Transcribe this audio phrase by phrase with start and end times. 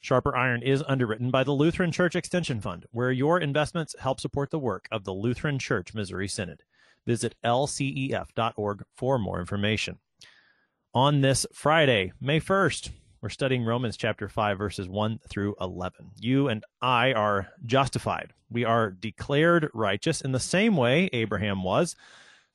[0.00, 4.50] Sharper Iron is underwritten by the Lutheran Church Extension Fund, where your investments help support
[4.50, 6.62] the work of the Lutheran Church Missouri Synod.
[7.06, 9.98] Visit lcef.org for more information.
[10.94, 16.10] On this Friday, May 1st, we're studying Romans chapter 5, verses 1 through 11.
[16.20, 18.34] You and I are justified.
[18.50, 21.96] We are declared righteous in the same way Abraham was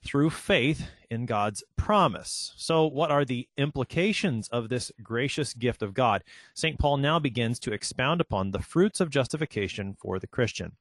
[0.04, 2.54] through faith in God's promise.
[2.56, 6.24] So, what are the implications of this gracious gift of God?
[6.54, 6.80] St.
[6.80, 10.74] Paul now begins to expound upon the fruits of justification for the Christian.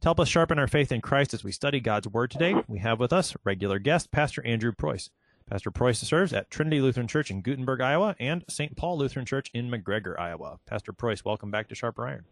[0.00, 2.80] To help us sharpen our faith in Christ as we study God's Word today, we
[2.80, 5.10] have with us regular guest, Pastor Andrew Preuss.
[5.48, 8.76] Pastor Preuss serves at Trinity Lutheran Church in Guttenberg, Iowa, and St.
[8.76, 10.58] Paul Lutheran Church in McGregor, Iowa.
[10.66, 12.24] Pastor Preuss, welcome back to Sharper Iron.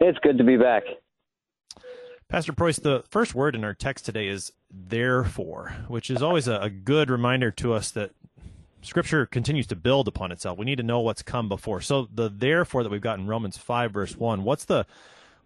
[0.00, 0.82] It's good to be back.
[2.28, 6.56] Pastor Preuss, the first word in our text today is therefore, which is always a,
[6.56, 8.10] a, good reminder to us that
[8.82, 10.58] Scripture continues to build upon itself.
[10.58, 11.80] We need to know what's come before.
[11.80, 14.86] So the therefore that we've got in Romans five verse one, what's the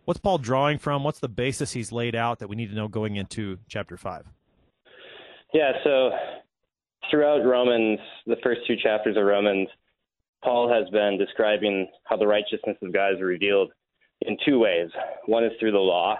[0.06, 1.04] what's Paul drawing from?
[1.04, 4.24] What's the basis he's laid out that we need to know going into chapter five?
[5.52, 6.12] Yeah, so
[7.10, 9.68] throughout Romans, the first two chapters of Romans,
[10.42, 13.70] Paul has been describing how the righteousness of God is revealed
[14.22, 14.88] in two ways.
[15.26, 16.18] One is through the law,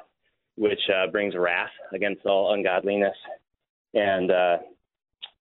[0.61, 3.17] which uh, brings wrath against all ungodliness
[3.95, 4.59] and uh,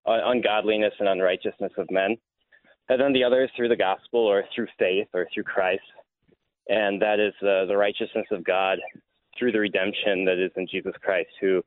[0.06, 2.16] ungodliness and unrighteousness of men.
[2.88, 5.84] And then the other is through the gospel or through faith or through Christ.
[6.70, 8.78] And that is uh, the righteousness of God
[9.38, 11.62] through the redemption that is in Jesus Christ, who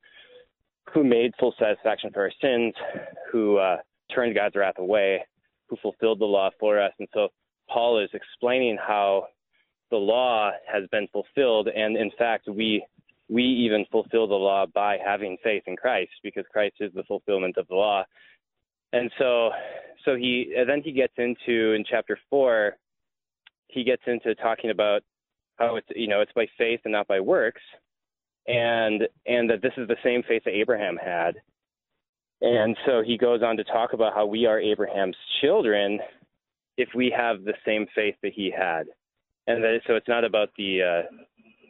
[0.95, 2.73] who made full satisfaction for our sins,
[3.31, 3.77] who uh,
[4.15, 5.23] turned God's wrath away,
[5.69, 6.93] who fulfilled the law for us.
[6.99, 7.29] And so
[7.69, 9.27] Paul is explaining how
[9.91, 12.85] the law has been fulfilled, and in fact, we
[13.33, 17.57] we even fulfill the law by having faith in Christ because Christ is the fulfillment
[17.57, 18.05] of the law.
[18.93, 19.51] And so
[20.05, 22.77] so he and then he gets into in chapter 4
[23.69, 25.03] he gets into talking about
[25.57, 27.63] how it's you know it's by faith and not by works
[28.47, 31.37] and and that this is the same faith that Abraham had.
[32.41, 36.01] And so he goes on to talk about how we are Abraham's children
[36.77, 38.89] if we have the same faith that he had.
[39.47, 41.03] And that so it's not about the uh,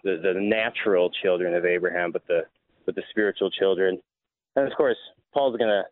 [0.03, 2.43] the, the natural children of Abraham, but the
[2.85, 4.01] but the spiritual children.
[4.57, 4.97] And of course,
[5.33, 5.85] Paul's going to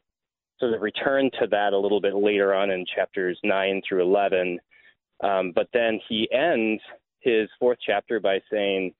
[0.59, 4.59] sort of return to that a little bit later on in chapters nine through eleven.
[5.23, 6.83] Um, but then he ends
[7.21, 8.95] his fourth chapter by saying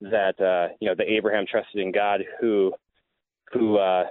[0.00, 2.72] that uh, you know that Abraham trusted in God, who
[3.52, 4.04] who uh,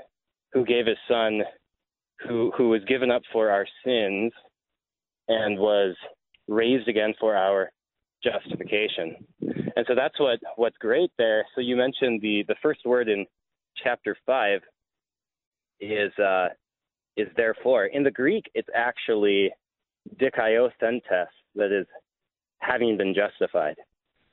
[0.51, 1.41] who gave his son,
[2.27, 4.31] who who was given up for our sins,
[5.27, 5.95] and was
[6.47, 7.71] raised again for our
[8.23, 9.15] justification.
[9.75, 11.45] And so that's what what's great there.
[11.55, 13.25] So you mentioned the the first word in
[13.83, 14.61] chapter five
[15.79, 16.49] is uh,
[17.17, 17.85] is therefore.
[17.85, 19.51] In the Greek, it's actually
[20.17, 21.87] dikaiosthentes, that is
[22.59, 23.75] having been justified.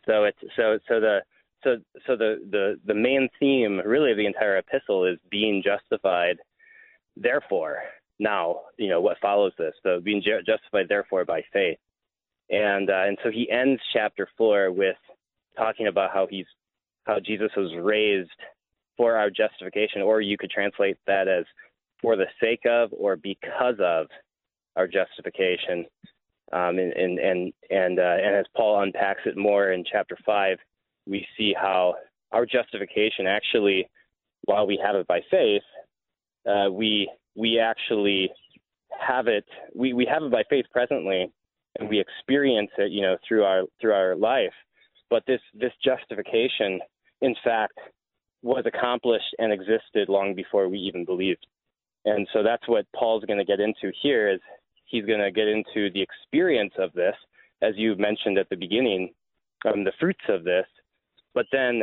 [0.06, 1.20] So it's so so the
[1.62, 1.76] so
[2.06, 6.36] so the the the main theme really of the entire epistle is being justified.
[7.16, 7.78] Therefore,
[8.18, 9.74] now you know what follows this.
[9.82, 11.78] So being justified therefore by faith,
[12.50, 14.96] and uh, and so he ends chapter four with
[15.56, 16.46] talking about how he's
[17.04, 18.30] how Jesus was raised
[18.96, 21.44] for our justification, or you could translate that as
[22.02, 24.06] for the sake of or because of
[24.76, 25.86] our justification.
[26.52, 30.58] Um, and and and and, uh, and as Paul unpacks it more in chapter five,
[31.06, 31.94] we see how
[32.32, 33.88] our justification actually,
[34.42, 35.62] while we have it by faith,
[36.46, 38.30] uh, we we actually
[38.98, 41.30] have it we, we have it by faith presently,
[41.78, 44.52] and we experience it, you know, through our through our life.
[45.08, 46.80] But this this justification,
[47.20, 47.78] in fact,
[48.42, 51.46] was accomplished and existed long before we even believed.
[52.04, 54.40] And so that's what Paul's going to get into here is
[54.86, 57.14] he's going to get into the experience of this,
[57.62, 59.12] as you mentioned at the beginning,
[59.66, 60.64] um, the fruits of this,
[61.34, 61.82] but then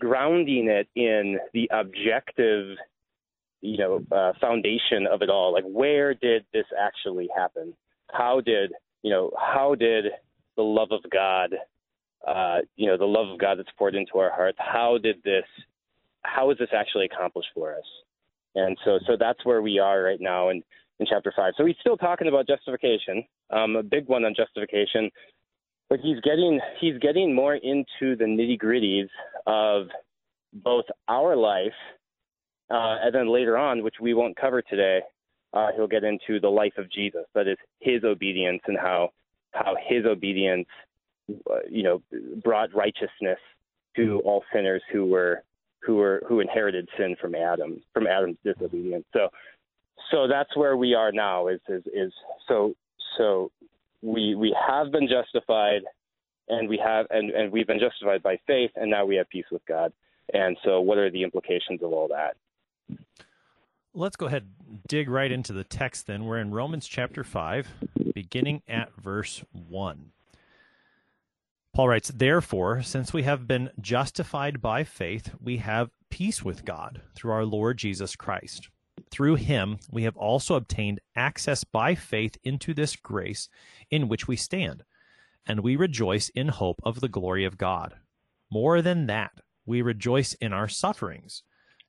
[0.00, 2.76] grounding it in the objective,
[3.60, 5.52] you know, uh, foundation of it all.
[5.52, 7.74] Like, where did this actually happen?
[8.12, 8.72] How did,
[9.06, 10.04] you know, how did
[10.58, 11.50] the love of God
[12.26, 14.58] uh, you know, the love of God that's poured into our hearts.
[14.58, 15.48] How did this,
[16.22, 17.88] how is this actually accomplished for us?
[18.62, 20.58] And so, so that's where we are right now in,
[20.98, 21.52] in chapter five.
[21.56, 23.16] So he's still talking about justification,
[23.50, 25.04] um, a big one on justification,
[25.88, 29.08] but he's getting he's getting more into the nitty gritties
[29.46, 29.86] of
[30.52, 31.78] both our life
[32.68, 35.00] Uh, and then later on, which we won't cover today,
[35.56, 37.24] uh, he'll get into the life of Jesus.
[37.34, 39.12] That is his obedience and how
[39.52, 40.68] how his obedience,
[41.50, 42.02] uh, you know,
[42.44, 43.38] brought righteousness
[43.96, 45.42] to all sinners who were
[45.80, 49.06] who were who inherited sin from Adam from Adam's disobedience.
[49.14, 49.30] So
[50.10, 51.48] so that's where we are now.
[51.48, 52.12] Is is is
[52.46, 52.74] so
[53.16, 53.50] so
[54.02, 55.82] we we have been justified,
[56.50, 59.46] and we have and and we've been justified by faith, and now we have peace
[59.50, 59.92] with God.
[60.34, 62.36] And so, what are the implications of all that?
[63.98, 66.26] Let's go ahead and dig right into the text then.
[66.26, 67.66] We're in Romans chapter 5,
[68.14, 70.12] beginning at verse 1.
[71.72, 77.00] Paul writes, Therefore, since we have been justified by faith, we have peace with God
[77.14, 78.68] through our Lord Jesus Christ.
[79.10, 83.48] Through him, we have also obtained access by faith into this grace
[83.90, 84.84] in which we stand,
[85.46, 87.94] and we rejoice in hope of the glory of God.
[88.50, 89.32] More than that,
[89.64, 91.42] we rejoice in our sufferings,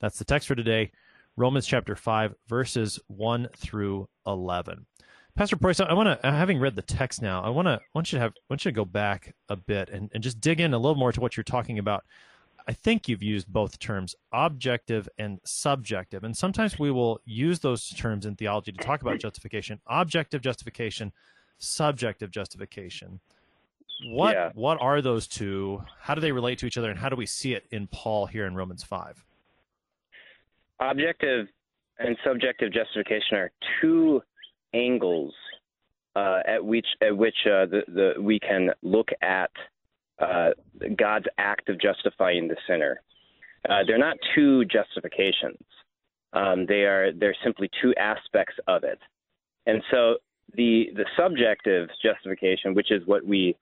[0.00, 0.92] That's the text for today,
[1.36, 4.86] Romans chapter 5, verses 1 through 11.
[5.34, 8.10] Pastor Preuss, I want to, uh, having read the text now, I want to want
[8.10, 10.74] you to have want you to go back a bit and, and just dig in
[10.74, 12.04] a little more to what you're talking about.
[12.66, 17.88] I think you've used both terms, objective and subjective, and sometimes we will use those
[17.90, 19.80] terms in theology to talk about justification.
[19.86, 21.12] Objective justification,
[21.58, 23.20] subjective justification.
[24.08, 24.50] What yeah.
[24.54, 25.82] what are those two?
[26.00, 28.26] How do they relate to each other, and how do we see it in Paul
[28.26, 29.24] here in Romans five?
[30.80, 31.46] Objective
[31.98, 34.22] and subjective justification are two
[34.72, 35.34] angles
[36.16, 39.50] uh, at which at which uh, the, the we can look at
[40.18, 40.50] uh,
[40.96, 43.00] God's act of justifying the sinner.
[43.68, 45.62] Uh, they're not two justifications.
[46.32, 48.98] Um, they are they're simply two aspects of it.
[49.66, 50.16] And so
[50.54, 53.56] the the subjective justification, which is what we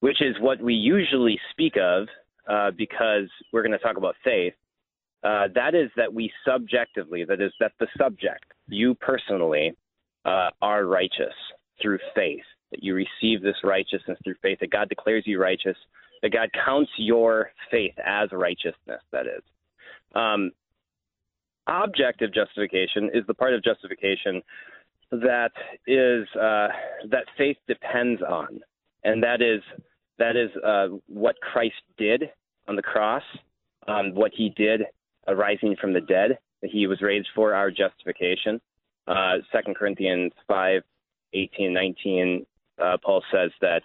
[0.00, 2.08] which is what we usually speak of,
[2.48, 4.54] uh, because we're going to talk about faith.
[5.24, 9.72] Uh, that is that we subjectively, that is that the subject, you personally,
[10.24, 11.34] uh, are righteous
[11.80, 15.76] through faith, that you receive this righteousness through faith, that God declares you righteous,
[16.22, 19.42] that God counts your faith as righteousness, that is.
[20.14, 20.50] Um,
[21.66, 24.42] objective justification is the part of justification
[25.10, 25.52] that
[25.86, 26.68] is uh,
[27.10, 28.60] that faith depends on,
[29.04, 29.60] and that is
[30.18, 32.30] that is uh, what Christ did
[32.66, 33.22] on the cross,
[33.86, 34.82] um, what He did
[35.28, 38.60] arising from the dead, that He was raised for our justification,
[39.06, 40.82] uh, Second Corinthians 5,
[41.34, 42.46] 18, 19,
[42.82, 43.82] uh, Paul says that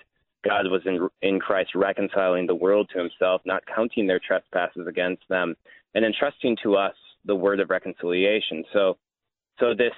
[0.48, 5.24] God was in, in Christ reconciling the world to himself, not counting their trespasses against
[5.29, 5.56] them,
[5.96, 6.94] and entrusting to us
[7.25, 8.63] the word of reconciliation.
[8.74, 8.98] So,
[9.60, 9.94] so this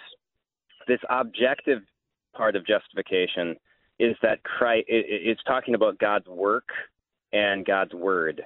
[0.88, 1.82] this objective
[2.34, 3.56] part of justification
[4.00, 6.70] is that Christ it, it's talking about God's work
[7.32, 8.42] and God's word,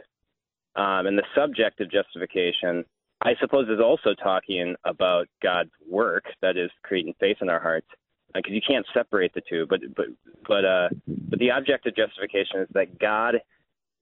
[0.76, 2.86] um, and the subject of justification
[3.24, 7.88] I suppose is also talking about God's work, that is creating faith in our hearts,
[8.34, 9.66] because uh, you can't separate the two.
[9.70, 10.08] But but
[10.46, 13.36] but uh, but the object of justification is that God,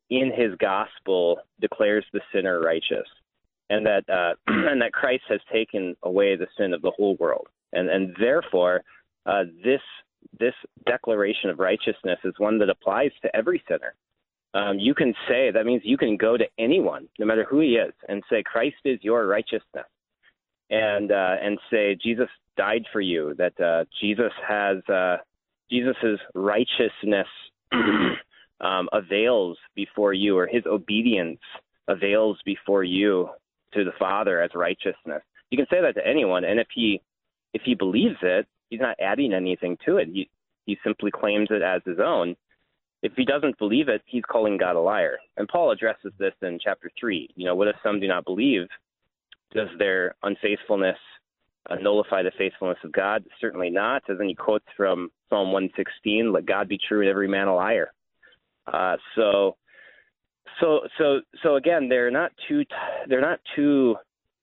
[0.09, 3.07] in His gospel, declares the sinner righteous,
[3.69, 7.47] and that uh, and that Christ has taken away the sin of the whole world,
[7.73, 8.81] and and therefore
[9.27, 9.81] uh, this
[10.39, 10.55] this
[10.87, 13.93] declaration of righteousness is one that applies to every sinner
[14.53, 17.75] um, you can say that means you can go to anyone, no matter who he
[17.75, 19.85] is, and say Christ is your righteousness,
[20.69, 22.27] and uh, and say Jesus
[22.57, 23.33] died for you.
[23.37, 25.17] That uh, Jesus has uh,
[25.71, 27.27] Jesus's righteousness
[28.61, 31.39] um, avails before you, or his obedience
[31.87, 33.29] avails before you
[33.73, 35.23] to the Father as righteousness.
[35.49, 37.01] You can say that to anyone, and if he
[37.53, 40.09] if he believes it, he's not adding anything to it.
[40.11, 40.29] He
[40.65, 42.35] he simply claims it as his own
[43.01, 45.17] if he doesn't believe it, he's calling God a liar.
[45.37, 47.29] And Paul addresses this in chapter 3.
[47.35, 48.67] You know, what if some do not believe?
[49.53, 50.97] does their unfaithfulness
[51.69, 53.23] uh, nullify the faithfulness of God?
[53.39, 54.03] Certainly not.
[54.09, 57.55] As then he quotes from Psalm 116, "Let God be true and every man a
[57.55, 57.91] liar."
[58.67, 59.57] Uh, so,
[60.59, 62.63] so, so, so again, they're not two.
[63.07, 63.95] They're not two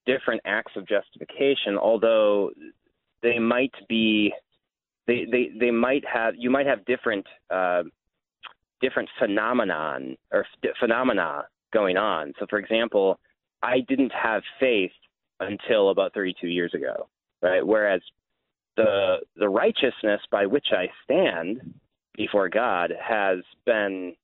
[0.06, 2.50] different acts of justification, although
[3.22, 4.32] they might be.
[5.06, 6.34] They, they, they might have.
[6.36, 7.26] You might have different.
[7.50, 7.84] Uh,
[8.80, 10.46] different phenomenon or
[10.80, 12.32] phenomena going on.
[12.38, 13.18] So, for example,
[13.62, 14.92] I didn't have faith
[15.40, 17.08] until about 32 years ago,
[17.42, 17.64] right?
[17.64, 18.00] Whereas
[18.76, 21.74] the the righteousness by which I stand
[22.16, 24.14] before God has been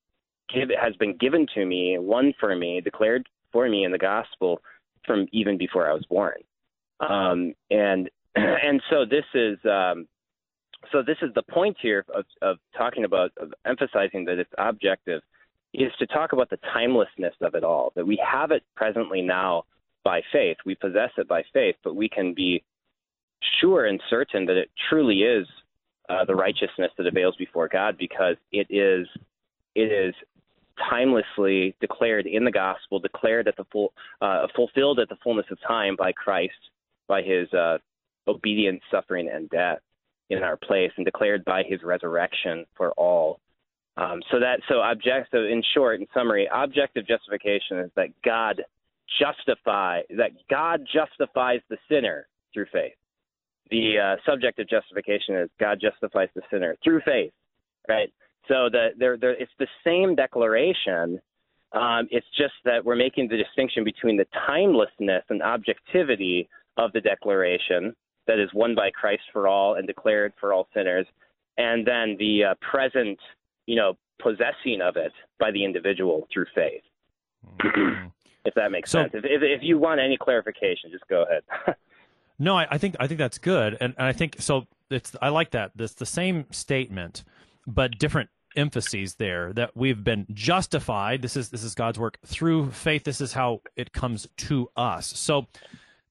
[0.52, 4.60] give, has been given to me, won for me, declared for me in the gospel
[5.06, 6.36] from even before I was born.
[7.00, 10.06] Um, and and so this is um,
[10.92, 15.22] so this is the point here of, of talking about of emphasizing that it's objective
[15.72, 19.64] is to talk about the timelessness of it all that we have it presently now
[20.04, 20.56] by faith.
[20.64, 22.62] We possess it by faith but we can be
[23.60, 25.46] sure and certain that it truly is
[26.08, 29.06] uh, the righteousness that avails before God because it is
[29.74, 30.14] it is
[30.90, 35.58] timelessly declared in the gospel declared at the full uh, fulfilled at the fullness of
[35.66, 36.52] time by Christ
[37.06, 37.78] by his uh,
[38.26, 39.78] obedience suffering and death
[40.30, 43.40] in our place and declared by his resurrection for all.
[43.96, 48.62] Um, so that so objective in short, in summary, objective justification is that God
[49.20, 52.94] justify that God justifies the sinner through faith.
[53.70, 57.32] The uh, subjective justification is God justifies the sinner through faith,
[57.88, 58.12] right?
[58.48, 61.20] So the there there it's the same declaration.
[61.72, 67.00] Um, it's just that we're making the distinction between the timelessness and objectivity of the
[67.00, 67.94] declaration
[68.26, 71.06] that is won by Christ for all and declared for all sinners,
[71.56, 73.18] and then the uh, present,
[73.66, 76.82] you know, possessing of it by the individual through faith.
[77.60, 78.06] Mm-hmm.
[78.44, 79.12] if that makes so, sense.
[79.14, 81.42] If, if, if you want any clarification, just go ahead.
[82.38, 84.66] no, I, I, think I think that's good, and, and I think so.
[84.90, 85.72] It's I like that.
[85.78, 87.24] It's the same statement,
[87.66, 92.70] but different emphases there that we've been justified this is this is god's work through
[92.70, 95.44] faith this is how it comes to us so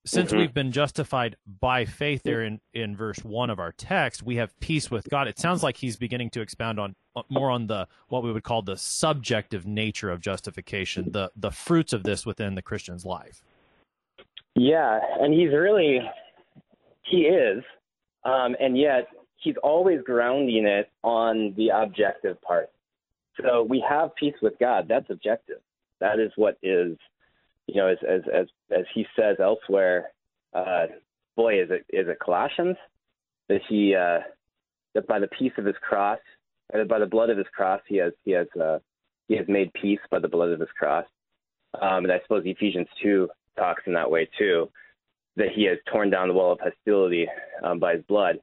[0.06, 0.40] since mm-hmm.
[0.40, 4.58] we've been justified by faith there in, in verse one of our text, we have
[4.60, 5.28] peace with God.
[5.28, 8.44] It sounds like he's beginning to expound on uh, more on the what we would
[8.44, 13.42] call the subjective nature of justification, the the fruits of this within the Christian's life.
[14.56, 16.00] Yeah, and he's really
[17.04, 17.64] he is,
[18.26, 19.08] um, and yet
[19.38, 22.70] he's always grounding it on the objective part.
[23.42, 24.88] So we have peace with God.
[24.88, 25.60] That's objective.
[26.00, 26.98] That is what is
[27.67, 30.12] you know, as as as as he says elsewhere,
[30.53, 30.88] uh,
[31.36, 32.77] boy, is it is it Colossians
[33.50, 34.20] that he uh,
[34.93, 36.20] that by the peace of his cross,
[36.74, 38.79] or by the blood of his cross, he has he has uh,
[39.27, 41.05] he has made peace by the blood of his cross.
[41.82, 44.70] Um, and I suppose Ephesians two talks in that way too,
[45.38, 47.27] that he has torn down the wall of hostility
[47.63, 48.39] um, by his blood.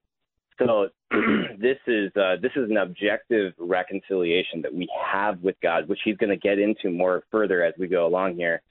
[0.58, 0.88] So
[1.58, 6.16] this is uh, this is an objective reconciliation that we have with God, which he's
[6.16, 8.62] going to get into more further as we go along here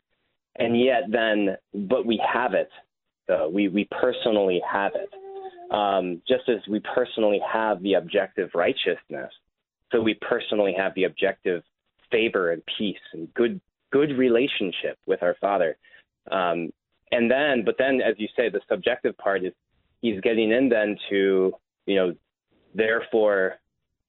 [0.60, 2.70] and yet then, but we have it.
[3.30, 9.32] Uh, we we personally have it, um, just as we personally have the objective righteousness.
[9.92, 11.64] So we personally have the objective
[12.12, 13.60] favor and peace and good
[13.92, 15.78] good relationship with our Father.
[16.32, 16.72] Um,
[17.12, 19.54] and then, but then, as you say, the subjective part is
[20.02, 21.54] he's getting in then to
[21.90, 22.16] you know,
[22.76, 23.56] therefore,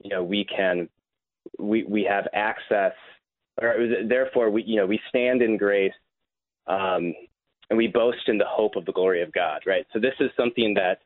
[0.02, 0.88] you know, we can
[1.58, 2.92] we we have access,
[3.60, 5.94] or therefore we you know we stand in grace
[6.66, 7.14] um,
[7.68, 9.86] and we boast in the hope of the glory of God, right?
[9.92, 11.00] So this is something that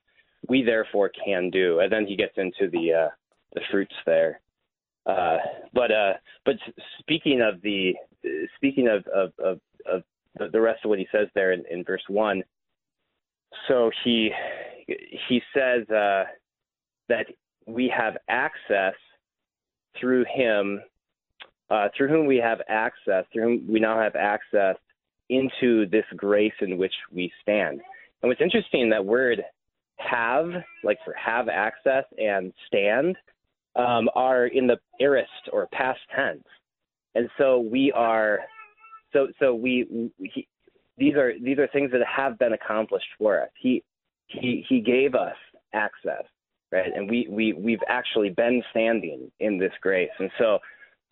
[0.48, 1.80] we therefore can do.
[1.80, 3.08] And then he gets into the uh,
[3.52, 4.40] the fruits there.
[5.06, 5.36] Uh,
[5.72, 6.56] but uh, but
[6.98, 7.94] speaking of the
[8.56, 9.60] speaking of of, of,
[10.40, 12.42] of the rest of what he says there in, in verse one,
[13.68, 14.30] so he
[15.28, 16.24] he says uh,
[17.08, 17.26] that
[17.66, 18.94] we have access
[20.00, 20.80] through him,
[21.70, 24.76] uh, through whom we have access, through whom we now have access
[25.28, 27.80] into this grace in which we stand.
[28.22, 29.42] And what's interesting, that word
[29.98, 30.50] have,
[30.82, 33.16] like for have access and stand,
[33.76, 36.44] um, are in the aorist or past tense.
[37.14, 38.40] And so we are,
[39.12, 40.46] so so we, he,
[40.98, 43.50] these are these are things that have been accomplished for us.
[43.60, 43.82] He
[44.26, 45.36] he he gave us
[45.72, 46.24] access,
[46.72, 46.90] right?
[46.94, 50.10] And we we we've actually been standing in this grace.
[50.18, 50.58] And so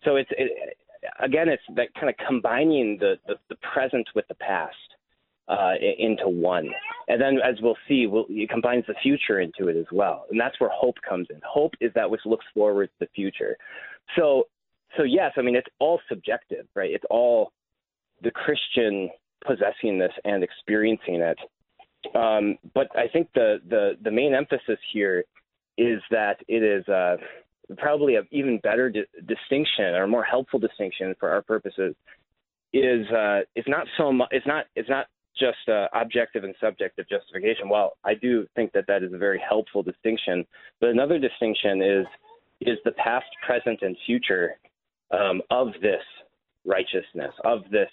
[0.05, 0.77] so it's it,
[1.21, 4.77] again, it's that kind of combining the, the, the present with the past
[5.49, 6.69] uh, into one.
[7.09, 10.27] And then, as we'll see, we'll, it combines the future into it as well.
[10.31, 11.41] And that's where hope comes in.
[11.45, 13.57] Hope is that which looks forward to the future.
[14.17, 14.45] So,
[14.97, 16.91] so yes, I mean, it's all subjective, right?
[16.91, 17.53] It's all
[18.23, 19.11] the Christian
[19.45, 21.39] possessing this and experiencing it.
[22.15, 25.25] Um, but I think the, the, the main emphasis here
[25.79, 27.17] is that it is uh,
[27.79, 31.95] probably an even better di- distinction or more helpful distinction for our purposes
[32.73, 35.07] is uh, it's not so it's not it's not
[35.39, 37.69] just uh, objective and subjective justification.
[37.69, 40.47] Well, I do think that that is a very helpful distinction,
[40.81, 42.07] but another distinction is
[42.61, 44.57] is the past, present, and future
[45.11, 46.03] um, of this
[46.65, 47.91] righteousness, of this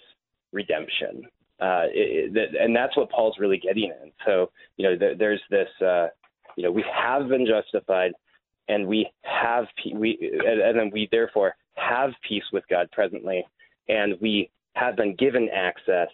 [0.52, 1.24] redemption.
[1.60, 4.12] Uh, it, it, and that's what Paul's really getting in.
[4.24, 6.08] So, you know, th- there's this, uh,
[6.56, 8.12] you know, we have been justified,
[8.70, 13.44] and we have, we, and, and then we therefore have peace with God presently,
[13.88, 16.08] and we have been given access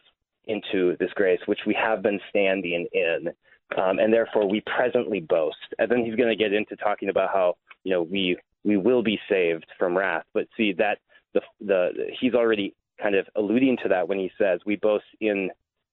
[0.46, 3.28] into this grace, which we have been standing in,
[3.76, 5.56] um, and therefore we presently boast.
[5.78, 9.02] And then he's going to get into talking about how you know we we will
[9.02, 10.24] be saved from wrath.
[10.32, 10.98] But see that
[11.34, 15.50] the the he's already kind of alluding to that when he says we boast in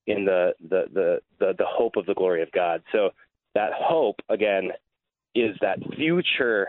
[0.07, 2.81] in the the the the, the hope of the glory of God.
[2.91, 3.09] So
[3.55, 4.69] that hope again
[5.35, 6.67] is that future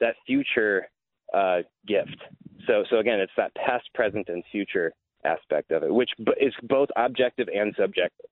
[0.00, 0.88] that future
[1.34, 2.16] uh, gift.
[2.66, 4.92] So so again, it's that past, present, and future
[5.24, 8.26] aspect of it, which is both objective and subjective.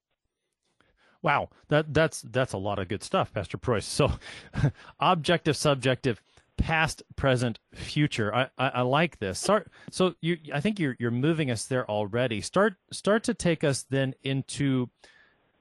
[1.22, 3.84] Wow, that that's that's a lot of good stuff, Pastor Preuss.
[3.84, 4.12] So,
[5.00, 6.20] objective, subjective,
[6.56, 8.32] past, present, future.
[8.34, 9.40] I, I, I, like this.
[9.40, 9.70] Start.
[9.90, 12.40] So you, I think you're you're moving us there already.
[12.40, 14.90] Start start to take us then into,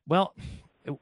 [0.08, 0.36] well,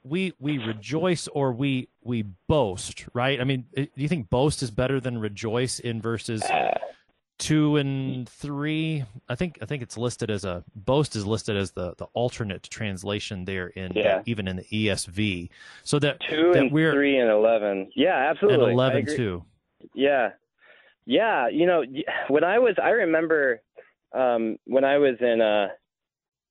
[0.03, 3.41] we we rejoice or we we boast, right?
[3.41, 6.43] I mean, do you think boast is better than rejoice in verses
[7.38, 9.03] two and three?
[9.27, 12.63] I think I think it's listed as a boast is listed as the the alternate
[12.63, 14.21] translation there in yeah.
[14.25, 15.50] even in the ESV.
[15.83, 17.89] So that two that and we're, three and eleven.
[17.95, 18.63] Yeah, absolutely.
[18.65, 19.43] And eleven too.
[19.93, 20.29] Yeah,
[21.05, 21.48] yeah.
[21.50, 21.83] You know,
[22.27, 23.61] when I was, I remember
[24.13, 25.68] um, when I was in uh,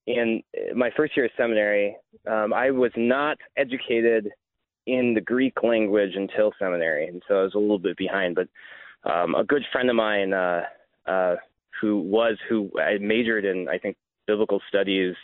[0.06, 0.42] in
[0.74, 4.30] my first year of seminary, um, I was not educated
[4.86, 8.36] in the Greek language until seminary, and so I was a little bit behind.
[8.36, 8.48] But
[9.10, 10.62] um, a good friend of mine, uh,
[11.06, 11.36] uh,
[11.80, 15.14] who was who I majored in, I think, biblical studies.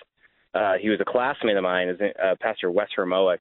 [0.55, 3.38] Uh, he was a classmate of mine, uh, Pastor Wes Hermoic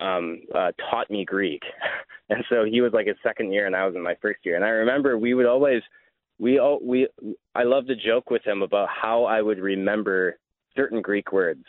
[0.00, 1.62] um, uh, taught me Greek,
[2.30, 4.56] and so he was like his second year, and I was in my first year.
[4.56, 5.82] And I remember we would always
[6.38, 7.08] we all we
[7.54, 10.38] I loved to joke with him about how I would remember
[10.76, 11.64] certain Greek words.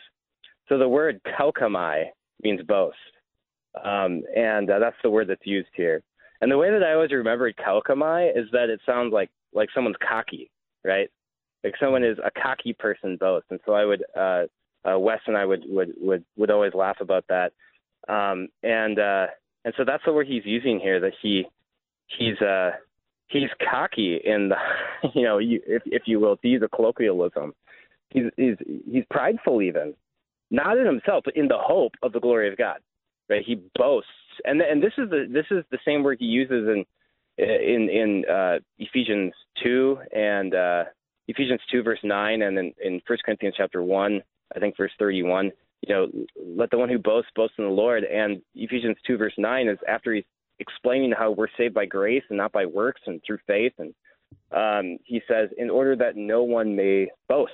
[0.68, 2.04] So the word kaukamai
[2.42, 2.96] means boast,
[3.76, 6.02] um, and uh, that's the word that's used here.
[6.40, 9.96] And the way that I always remembered kaukamai is that it sounds like like someone's
[10.06, 10.50] cocky,
[10.84, 11.08] right?
[11.62, 13.46] Like someone is a cocky person boast.
[13.50, 14.44] And so I would uh,
[14.84, 17.52] uh, Wes and I would would would would always laugh about that.
[18.08, 19.26] Um, and uh,
[19.64, 21.00] and so that's the word he's using here.
[21.00, 21.44] That he
[22.18, 22.72] he's uh,
[23.28, 24.56] he's cocky in the
[25.14, 27.54] you know you, if if you will to use a colloquialism.
[28.10, 28.56] He's he's
[28.90, 29.94] he's prideful even,
[30.50, 32.78] not in himself, but in the hope of the glory of God.
[33.28, 33.42] Right?
[33.44, 34.10] He boasts,
[34.44, 36.84] and and this is the this is the same word he uses in
[37.38, 39.32] in in uh, Ephesians
[39.62, 40.84] two and uh,
[41.28, 44.22] Ephesians two verse nine, and in in First Corinthians chapter one,
[44.54, 45.52] I think verse thirty one
[45.86, 46.08] you know,
[46.56, 48.04] let the one who boasts boast in the Lord.
[48.04, 50.24] And Ephesians 2, verse 9 is after he's
[50.60, 53.72] explaining how we're saved by grace and not by works and through faith.
[53.78, 53.94] And
[54.52, 57.52] um, he says, in order that no one may boast,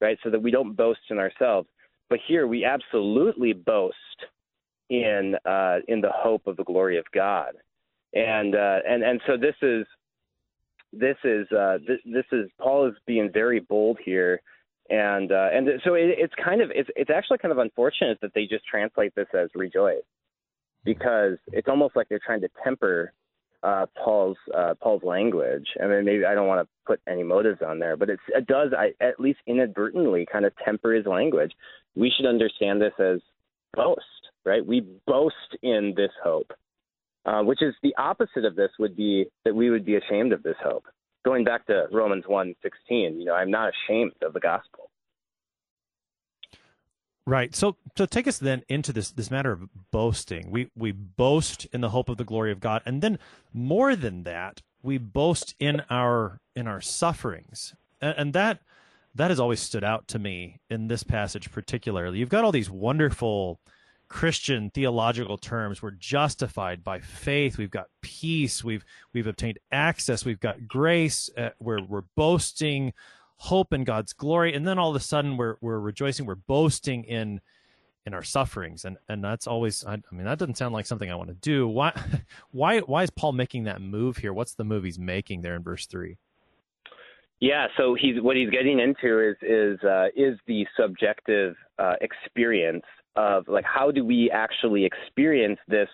[0.00, 0.18] right?
[0.22, 1.68] So that we don't boast in ourselves.
[2.10, 3.96] But here we absolutely boast
[4.92, 7.54] in uh, in the hope of the glory of God.
[8.12, 9.86] And uh, and and so this is
[10.92, 14.42] this is uh, this, this is Paul is being very bold here
[14.90, 18.34] and uh, and so it, it's kind of it's it's actually kind of unfortunate that
[18.34, 20.02] they just translate this as rejoice
[20.84, 23.12] because it's almost like they're trying to temper
[23.62, 25.66] uh, Paul's uh, Paul's language.
[25.82, 28.72] I mean, maybe I don't want to put any motives on there, but it does
[28.76, 31.52] I, at least inadvertently kind of temper his language.
[31.94, 33.20] We should understand this as
[33.74, 34.64] boast, right?
[34.64, 36.52] We boast in this hope,
[37.24, 40.42] uh, which is the opposite of this would be that we would be ashamed of
[40.42, 40.86] this hope
[41.24, 44.90] going back to Romans 1 16, you know, I'm not ashamed of the gospel.
[47.24, 47.54] Right.
[47.54, 50.50] So so take us then into this this matter of boasting.
[50.50, 53.20] We we boast in the hope of the glory of God, and then
[53.52, 58.58] more than that, we boast in our in our sufferings, and, and that
[59.14, 62.18] that has always stood out to me in this passage particularly.
[62.18, 63.60] You've got all these wonderful
[64.08, 65.82] Christian theological terms.
[65.82, 67.56] We're justified by faith.
[67.56, 68.62] We've got peace.
[68.62, 70.24] We've we've obtained access.
[70.24, 71.30] We've got grace.
[71.36, 72.92] Uh, we're we're boasting
[73.36, 76.26] hope in God's glory, and then all of a sudden we're we're rejoicing.
[76.26, 77.40] We're boasting in
[78.04, 79.84] in our sufferings, and and that's always.
[79.84, 81.66] I, I mean, that doesn't sound like something I want to do.
[81.66, 81.92] Why
[82.50, 84.32] why why is Paul making that move here?
[84.32, 86.18] What's the move he's making there in verse three?
[87.42, 92.84] Yeah, so he's what he's getting into is is uh, is the subjective uh, experience
[93.16, 95.88] of like how do we actually experience this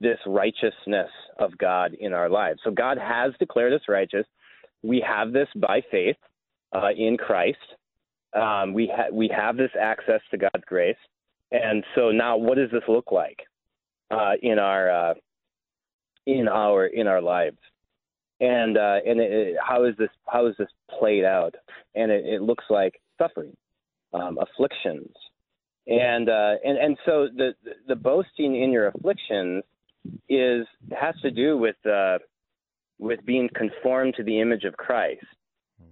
[0.00, 1.08] this righteousness
[1.38, 2.58] of God in our lives.
[2.64, 4.26] So God has declared us righteous.
[4.82, 6.16] We have this by faith
[6.74, 7.58] uh, in Christ.
[8.34, 10.96] Um, we ha- we have this access to God's grace,
[11.52, 13.38] and so now what does this look like
[14.10, 15.14] uh, in our uh,
[16.26, 17.58] in our in our lives?
[18.40, 21.54] And uh, and it, it, how is this how is this played out?
[21.94, 23.54] And it, it looks like suffering,
[24.14, 25.12] um, afflictions,
[25.86, 27.50] and uh, and and so the
[27.86, 29.62] the boasting in your afflictions
[30.28, 30.66] is
[30.98, 32.18] has to do with uh,
[32.98, 35.24] with being conformed to the image of Christ,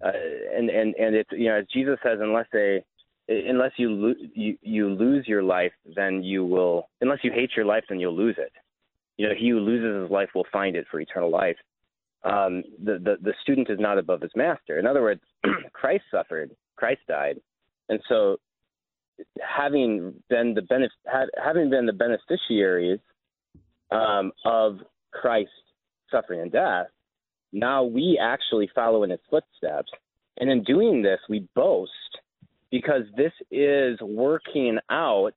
[0.03, 0.11] uh,
[0.57, 2.83] and and and it's you know as Jesus says, unless a
[3.29, 7.67] unless you, lo- you you lose your life, then you will unless you hate your
[7.67, 8.53] life, then you'll lose it.
[9.17, 11.57] You know, he who loses his life will find it for eternal life.
[12.25, 14.79] Um, the, the the student is not above his master.
[14.79, 15.21] In other words,
[15.73, 17.41] Christ suffered, Christ died,
[17.89, 18.39] and so
[19.41, 23.01] having been the benef- having been the beneficiaries
[23.91, 24.79] um, of
[25.13, 25.53] Christ's
[26.11, 26.87] suffering and death,
[27.53, 29.91] now we actually follow in his footsteps.
[30.41, 31.91] And in doing this, we boast
[32.71, 35.35] because this is working out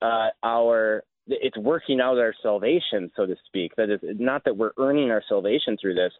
[0.00, 3.76] uh, our it's working out our salvation, so to speak.
[3.76, 6.12] That is not that we're earning our salvation through this,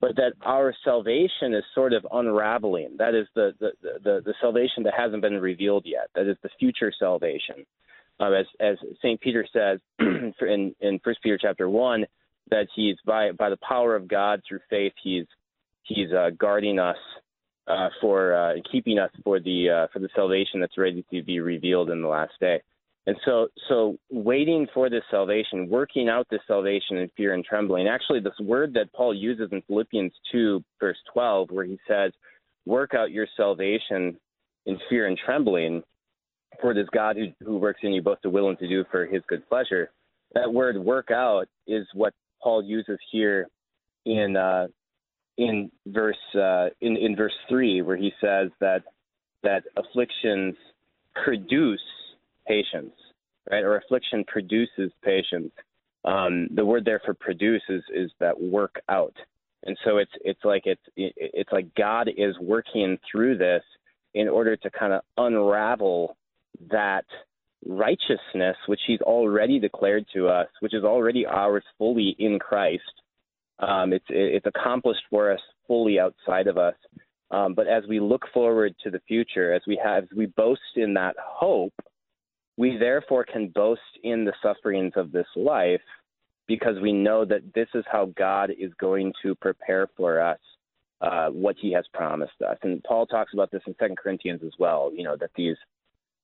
[0.00, 2.96] but that our salvation is sort of unraveling.
[2.98, 6.08] That is the the, the, the salvation that hasn't been revealed yet.
[6.14, 7.66] That is the future salvation
[8.20, 12.04] um, as as Saint Peter says in in First Peter chapter one,
[12.50, 15.24] that he's by by the power of God through faith, he's
[15.82, 16.98] he's uh, guarding us
[17.66, 21.40] uh, for uh, keeping us for the uh, for the salvation that's ready to be
[21.40, 22.60] revealed in the last day.
[23.06, 27.88] And so, so waiting for this salvation, working out this salvation in fear and trembling.
[27.88, 32.12] Actually, this word that Paul uses in Philippians 2, verse 12, where he says,
[32.66, 34.16] Work out your salvation
[34.66, 35.82] in fear and trembling,
[36.60, 38.84] for it is God who, who works in you both to will and to do
[38.90, 39.90] for his good pleasure.
[40.34, 43.48] That word work out is what Paul uses here
[44.04, 44.68] in uh,
[45.38, 48.82] in verse uh, in, in verse three, where he says that
[49.42, 50.54] that afflictions
[51.24, 51.80] produce
[52.46, 52.94] patience,
[53.50, 53.64] right?
[53.64, 55.52] Or affliction produces patience.
[56.04, 59.14] Um, the word there for produce is, is that work out,
[59.64, 63.62] and so it's it's like it's it's like God is working through this
[64.14, 66.16] in order to kind of unravel
[66.70, 67.04] that
[67.66, 72.82] righteousness which he's already declared to us, which is already ours fully in Christ.
[73.58, 76.74] Um, it's it's accomplished for us fully outside of us.
[77.30, 80.60] Um, but as we look forward to the future, as we have, as we boast
[80.76, 81.74] in that hope,
[82.60, 85.80] we therefore can boast in the sufferings of this life
[86.46, 90.38] because we know that this is how God is going to prepare for us
[91.00, 92.58] uh, what He has promised us.
[92.62, 94.92] And Paul talks about this in Second Corinthians as well.
[94.94, 95.56] You know that these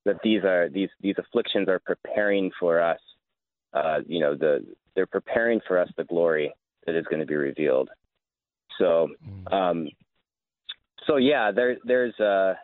[0.05, 3.01] that these are these these afflictions are preparing for us.
[3.73, 4.63] Uh, you know, the
[4.95, 6.53] they're preparing for us the glory
[6.85, 7.89] that is going to be revealed.
[8.79, 9.53] So, mm.
[9.55, 9.89] um,
[11.07, 12.57] so yeah, there there's uh,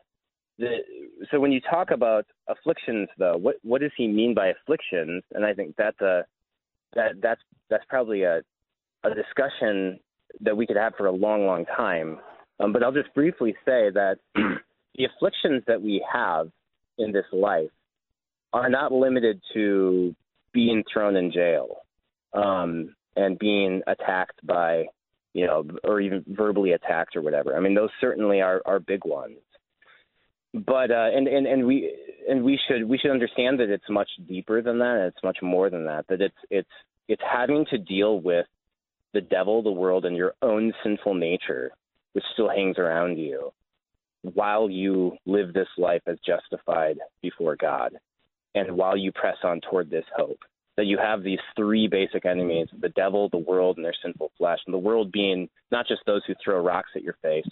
[0.59, 0.79] the
[1.31, 5.23] so when you talk about afflictions, though, what what does he mean by afflictions?
[5.33, 6.25] And I think that's a
[6.95, 8.43] that that's that's probably a
[9.05, 9.99] a discussion
[10.41, 12.19] that we could have for a long, long time.
[12.61, 16.51] Um, but I'll just briefly say that the afflictions that we have
[16.99, 17.71] in this life
[18.53, 20.15] are not limited to
[20.53, 21.79] being thrown in jail
[22.35, 24.85] um, and being attacked by,
[25.33, 27.57] you know, or even verbally attacked or whatever.
[27.57, 29.39] I mean, those certainly are, are big ones.
[30.55, 31.95] But uh, and, and and we
[32.29, 35.07] and we should we should understand that it's much deeper than that.
[35.09, 36.07] It's much more than that.
[36.09, 36.69] That it's it's
[37.09, 38.47] it's having to deal with
[39.15, 41.71] the devil, the world, and your own sinful nature,
[42.13, 43.53] which still hangs around you
[44.23, 47.93] while you live this life as justified before God
[48.55, 50.39] and while you press on toward this hope.
[50.77, 54.59] That you have these three basic enemies the devil, the world, and their sinful flesh.
[54.67, 57.49] And the world being not just those who throw rocks at your face,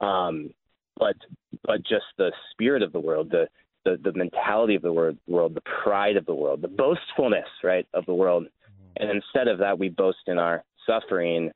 [0.00, 0.50] um,
[0.98, 1.16] but
[1.64, 3.48] but just the spirit of the world, the
[3.84, 7.86] the, the mentality of the world, world, the pride of the world, the boastfulness, right,
[7.94, 8.46] of the world.
[8.96, 11.52] And instead of that, we boast in our suffering.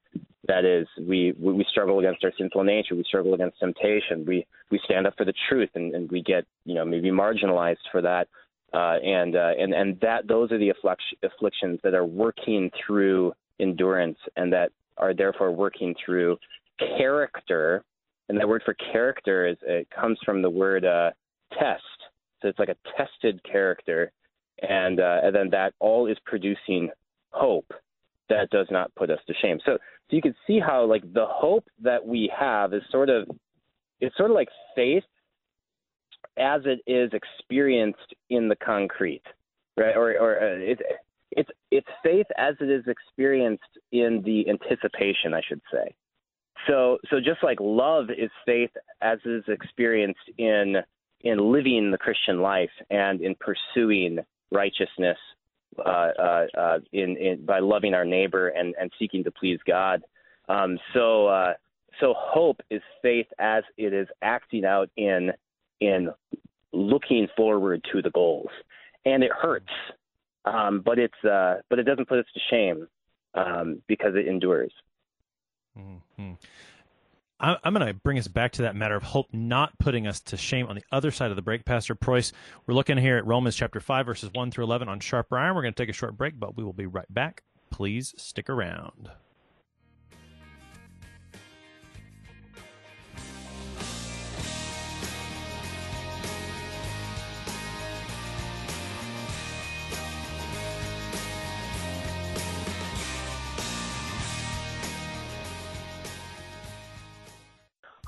[0.46, 2.94] That is we we struggle against our sinful nature.
[2.94, 4.24] We struggle against temptation.
[4.26, 7.76] We we stand up for the truth and, and we get you know maybe marginalized
[7.90, 8.29] for that.
[8.72, 10.72] Uh, and uh, and and that those are the
[11.22, 16.37] afflictions that are working through endurance and that are therefore working through
[16.96, 17.85] character
[18.31, 21.11] and that word for character is it comes from the word uh,
[21.59, 21.83] test
[22.40, 24.12] so it's like a tested character
[24.62, 26.90] and uh, and then that all is producing
[27.31, 27.73] hope
[28.29, 29.59] that does not put us to shame.
[29.64, 29.77] So
[30.11, 33.29] so you can see how like the hope that we have is sort of
[34.01, 35.05] it's sort of like faith
[36.38, 39.23] as it is experienced in the concrete,
[39.77, 39.97] right?
[39.97, 40.81] Or or uh, it,
[41.33, 43.62] it's it's faith as it is experienced
[43.93, 45.95] in the anticipation, I should say.
[46.66, 48.70] So so just like love is faith
[49.01, 50.77] as is experienced in
[51.23, 54.18] in living the Christian life and in pursuing
[54.51, 55.18] righteousness
[55.79, 60.03] uh, uh, uh, in, in by loving our neighbor and, and seeking to please God.
[60.49, 61.55] Um, so uh,
[62.01, 65.31] so hope is faith as it is acting out in
[65.81, 66.11] in
[66.73, 68.51] looking forward to the goals,
[69.05, 69.73] and it hurts,
[70.44, 72.88] um, but it's uh, but it doesn't put us to shame
[73.35, 74.73] um, because it endures.
[75.78, 76.33] Mm-hmm.
[77.42, 80.37] I'm going to bring us back to that matter of hope not putting us to
[80.37, 81.64] shame on the other side of the break.
[81.64, 82.35] Pastor Preuss,
[82.66, 85.54] we're looking here at Romans chapter 5, verses 1 through 11 on Sharper Iron.
[85.54, 87.42] We're going to take a short break, but we will be right back.
[87.70, 89.11] Please stick around.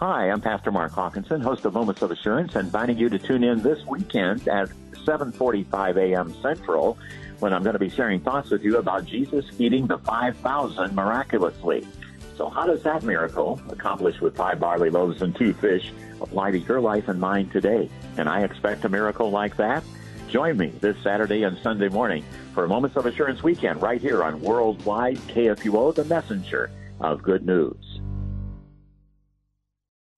[0.05, 3.62] Hi, I'm Pastor Mark Hawkinson, host of Moments of Assurance, inviting you to tune in
[3.62, 4.69] this weekend at
[5.07, 6.35] 7:45 a.m.
[6.43, 6.99] Central,
[7.38, 11.87] when I'm going to be sharing thoughts with you about Jesus feeding the 5,000 miraculously.
[12.37, 16.59] So, how does that miracle, accomplished with five barley loaves and two fish, apply to
[16.59, 17.88] your life and mine today?
[18.17, 19.85] And I expect a miracle like that.
[20.29, 24.41] Join me this Saturday and Sunday morning for Moments of Assurance weekend right here on
[24.41, 27.92] Worldwide KFUO, the messenger of good news.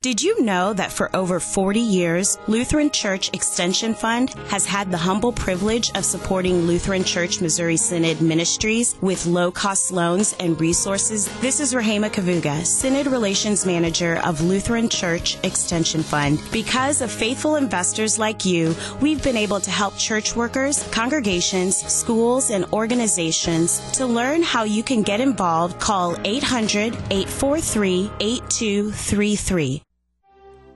[0.05, 4.99] Did you know that for over 40 years, Lutheran Church Extension Fund has had the
[4.99, 11.31] humble privilege of supporting Lutheran Church Missouri Synod ministries with low cost loans and resources?
[11.41, 16.39] This is Rahema Kavuga, Synod Relations Manager of Lutheran Church Extension Fund.
[16.53, 22.51] Because of faithful investors like you, we've been able to help church workers, congregations, schools,
[22.51, 23.81] and organizations.
[23.93, 29.83] To learn how you can get involved, call 800 843 8233.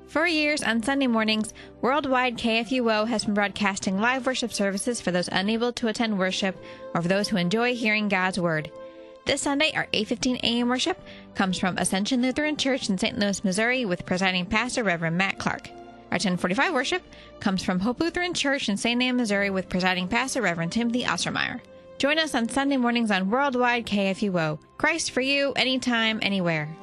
[0.09, 5.29] For years on Sunday mornings, Worldwide KFUO has been broadcasting live worship services for those
[5.31, 6.57] unable to attend worship
[6.95, 8.71] or for those who enjoy hearing God's Word.
[9.27, 10.71] This Sunday, our 8:15 a.m.
[10.71, 10.99] worship
[11.35, 13.19] comes from Ascension Lutheran Church in St.
[13.19, 15.69] Louis, Missouri, with presiding pastor Reverend Matt Clark.
[16.11, 17.03] Our 1045 worship
[17.39, 19.03] comes from Hope Lutheran Church in St.
[19.03, 21.61] Ann, Missouri, with presiding pastor Reverend Timothy Ostermeyer.
[21.99, 24.59] Join us on Sunday mornings on Worldwide KFUO.
[24.79, 26.75] Christ for you, anytime, anywhere.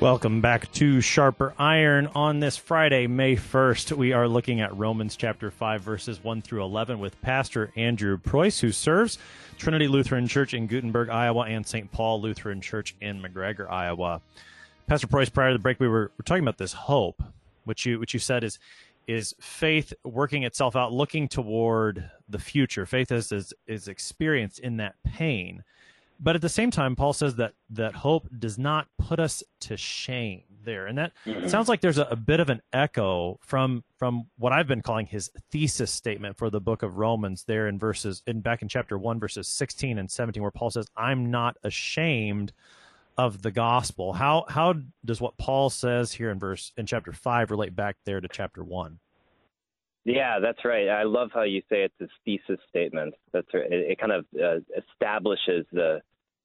[0.00, 2.06] Welcome back to Sharper Iron.
[2.14, 6.62] On this Friday, May 1st, we are looking at Romans chapter 5, verses 1 through
[6.62, 9.18] 11 with Pastor Andrew Preuss, who serves
[9.58, 11.90] Trinity Lutheran Church in Guttenberg, Iowa, and St.
[11.90, 14.20] Paul Lutheran Church in McGregor, Iowa.
[14.86, 17.20] Pastor Preuss, prior to the break, we were, were talking about this hope,
[17.64, 18.60] which you, which you said is,
[19.08, 22.86] is faith working itself out, looking toward the future.
[22.86, 25.64] Faith is, is, is experienced in that pain.
[26.20, 29.76] But at the same time, Paul says that that hope does not put us to
[29.76, 31.46] shame there, and that mm-hmm.
[31.46, 35.06] sounds like there's a, a, bit of an echo from from what I've been calling
[35.06, 38.98] his thesis statement for the book of Romans there in verses in back in chapter
[38.98, 42.52] one verses 16 and 17, where Paul says, "I'm not ashamed."
[43.16, 44.72] of the gospel how how
[45.04, 48.62] does what paul says here in verse in chapter 5 relate back there to chapter
[48.62, 49.00] 1
[50.04, 50.88] yeah, that's right.
[50.88, 53.14] I love how you say it's a thesis statement.
[53.32, 53.70] That's right.
[53.70, 56.00] It, it kind of uh, establishes the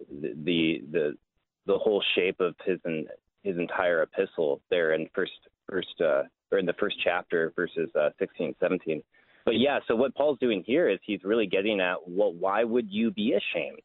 [0.09, 1.17] the the
[1.65, 3.07] the whole shape of his and
[3.43, 5.31] his entire epistle there in first
[5.69, 9.01] first uh, or in the first chapter, verses uh, 16, 17.
[9.45, 12.89] But yeah, so what Paul's doing here is he's really getting at well, why would
[12.89, 13.81] you be ashamed,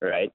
[0.00, 0.32] right?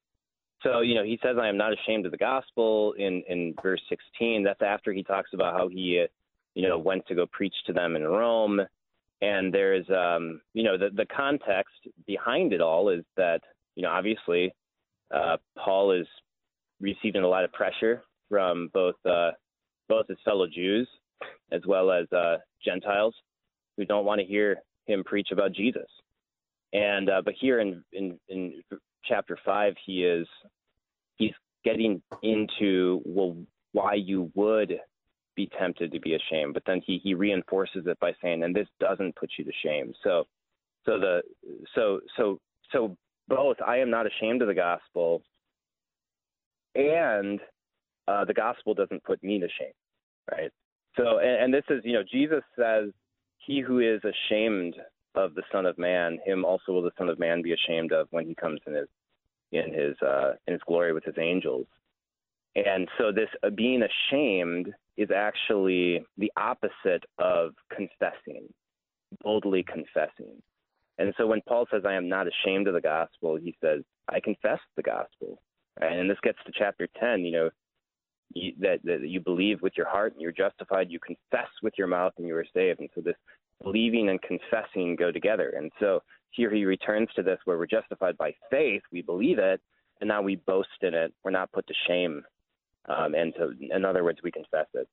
[0.63, 3.81] So you know, he says, "I am not ashamed of the gospel." In in verse
[3.89, 6.07] 16, that's after he talks about how he, uh,
[6.55, 8.61] you know, went to go preach to them in Rome
[9.21, 11.75] and there's, um, you know, the, the context
[12.07, 13.41] behind it all is that,
[13.75, 14.53] you know, obviously
[15.13, 16.07] uh, Paul is
[16.79, 19.31] receiving a lot of pressure from both uh,
[19.87, 20.87] both his fellow Jews
[21.51, 23.13] as well as uh, Gentiles
[23.77, 25.87] who don't want to hear him preach about Jesus.
[26.73, 28.63] And uh, but here in, in in
[29.05, 30.27] chapter five, he is
[31.17, 31.33] he's
[31.63, 33.37] getting into well
[33.73, 34.79] why you would
[35.41, 36.53] be tempted to be ashamed.
[36.53, 39.93] But then he he reinforces it by saying, and this doesn't put you to shame.
[40.03, 40.25] So
[40.85, 41.21] so the
[41.75, 42.39] so so
[42.71, 42.95] so
[43.27, 45.21] both I am not ashamed of the gospel
[46.75, 47.39] and
[48.07, 49.73] uh, the gospel doesn't put me to shame.
[50.29, 50.51] Right.
[50.97, 52.89] So and, and this is, you know, Jesus says,
[53.45, 54.75] He who is ashamed
[55.15, 58.07] of the Son of Man, him also will the Son of Man be ashamed of
[58.11, 58.87] when he comes in his
[59.51, 61.67] in his uh, in his glory with his angels.
[62.55, 68.47] And so this uh, being ashamed is actually the opposite of confessing,
[69.23, 70.41] boldly confessing.
[70.97, 74.19] And so when Paul says, I am not ashamed of the gospel, he says, I
[74.19, 75.41] confess the gospel.
[75.79, 77.49] And this gets to chapter 10, you know,
[78.33, 81.87] you, that, that you believe with your heart and you're justified, you confess with your
[81.87, 82.79] mouth and you are saved.
[82.79, 83.15] And so this
[83.63, 85.53] believing and confessing go together.
[85.57, 89.61] And so here he returns to this where we're justified by faith, we believe it,
[89.99, 91.13] and now we boast in it.
[91.23, 92.23] We're not put to shame.
[92.87, 94.87] Um, and so, in other words, we confess it.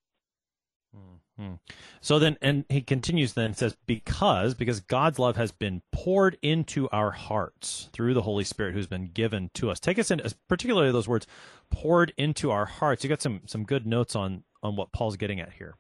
[1.40, 1.54] Mm-hmm.
[2.00, 6.88] So then, and he continues then says, because, because God's love has been poured into
[6.90, 9.78] our hearts through the Holy Spirit who's been given to us.
[9.78, 11.26] Take us into, particularly those words,
[11.70, 13.04] poured into our hearts.
[13.04, 15.76] You got some, some good notes on, on what Paul's getting at here.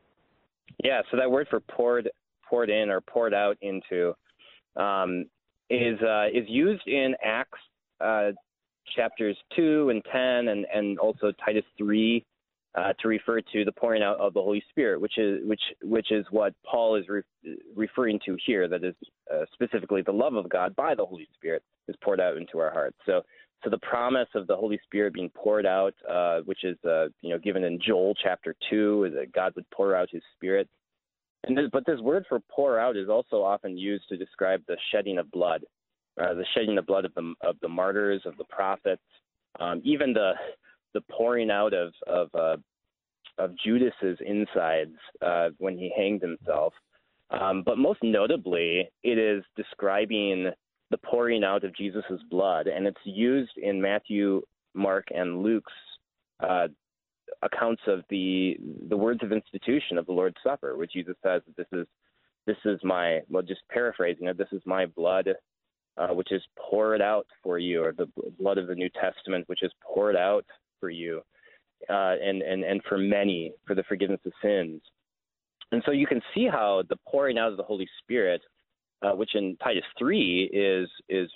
[0.82, 1.02] Yeah.
[1.10, 2.08] So that word for poured,
[2.48, 4.14] poured in or poured out into,
[4.76, 5.24] um,
[5.68, 7.58] is, uh, is used in Acts,
[8.00, 8.30] uh,
[8.94, 12.24] chapters two and 10 and, and also Titus three,
[12.76, 16.12] uh, to refer to the pouring out of the Holy Spirit, which is which which
[16.12, 17.22] is what Paul is re-
[17.74, 18.68] referring to here.
[18.68, 18.94] That is
[19.32, 22.70] uh, specifically the love of God by the Holy Spirit is poured out into our
[22.70, 22.96] hearts.
[23.06, 23.22] So
[23.64, 27.30] so the promise of the Holy Spirit being poured out, uh, which is uh, you
[27.30, 30.68] know given in Joel chapter two, is that God would pour out His Spirit.
[31.44, 34.76] And this, but this word for pour out is also often used to describe the
[34.92, 35.64] shedding of blood,
[36.20, 39.02] uh, the shedding of blood of the of the martyrs, of the prophets,
[39.60, 40.32] um, even the
[40.94, 42.56] the pouring out of of uh,
[43.38, 46.72] of Judas's insides uh, when he hanged himself.
[47.30, 50.50] Um, but most notably, it is describing
[50.90, 54.42] the pouring out of Jesus' blood, and it's used in Matthew,
[54.74, 55.72] Mark, and Luke's
[56.40, 56.68] uh,
[57.42, 58.56] accounts of the
[58.88, 61.86] the words of institution of the Lord's Supper, where Jesus says, "This is
[62.46, 64.38] this is my well, just paraphrasing it.
[64.38, 65.28] This is my blood."
[65.98, 68.06] Uh, which is poured out for you, or the
[68.38, 70.44] blood of the New Testament, which is poured out
[70.78, 71.22] for you,
[71.90, 74.80] uh, and, and, and for many for the forgiveness of sins.
[75.72, 78.40] And so you can see how the pouring out of the Holy Spirit,
[79.02, 81.28] uh, which in Titus 3 is, is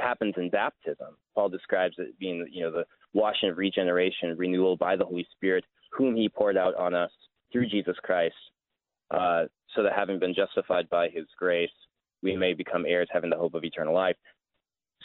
[0.00, 1.16] happens in baptism.
[1.34, 5.62] Paul describes it being, you know, the washing of regeneration, renewal by the Holy Spirit,
[5.92, 7.10] whom he poured out on us
[7.52, 8.34] through Jesus Christ,
[9.10, 9.44] uh,
[9.76, 11.68] so that having been justified by his grace,
[12.24, 14.16] we may become heirs, having the hope of eternal life.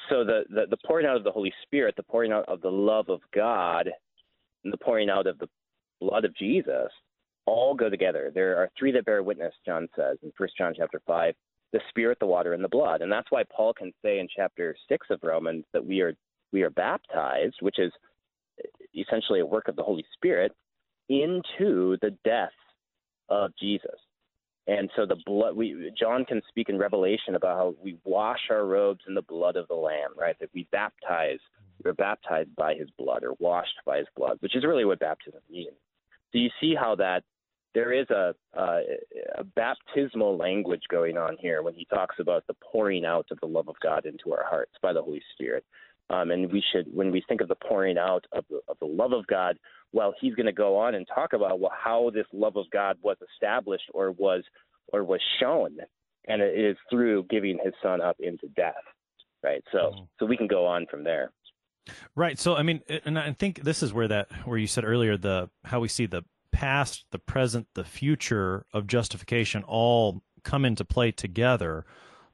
[0.09, 2.71] So the, the, the pouring out of the Holy Spirit, the pouring out of the
[2.71, 3.89] love of God,
[4.63, 5.49] and the pouring out of the
[5.99, 6.89] blood of Jesus
[7.45, 8.31] all go together.
[8.33, 11.35] There are three that bear witness, John says in 1 John chapter 5,
[11.73, 13.01] the spirit, the water, and the blood.
[13.01, 16.13] And that's why Paul can say in chapter 6 of Romans that we are
[16.51, 17.91] we are baptized, which is
[18.95, 20.51] essentially a work of the Holy Spirit,
[21.09, 22.49] into the death
[23.29, 23.99] of Jesus.
[24.69, 28.65] And so the blood, we, John can speak in Revelation about how we wash our
[28.65, 30.35] robes in the blood of the Lamb, right?
[30.39, 31.39] That we baptize,
[31.83, 35.39] we're baptized by his blood or washed by his blood, which is really what baptism
[35.49, 35.73] means.
[36.31, 37.23] So you see how that
[37.73, 43.05] there is a, a, baptismal language going on here when he talks about the pouring
[43.05, 45.65] out of the love of God into our hearts by the Holy Spirit.
[46.11, 48.85] Um, and we should, when we think of the pouring out of the, of the
[48.85, 49.57] love of God,
[49.91, 52.97] well, he's going to go on and talk about well, how this love of God
[53.01, 54.43] was established or was
[54.91, 55.77] or was shown,
[56.27, 58.75] and it is through giving his son up into death.
[59.43, 59.63] Right.
[59.71, 60.03] So, mm-hmm.
[60.19, 61.31] so we can go on from there.
[62.15, 62.37] Right.
[62.37, 65.49] So, I mean, and I think this is where that where you said earlier the
[65.63, 71.11] how we see the past, the present, the future of justification all come into play
[71.11, 71.85] together.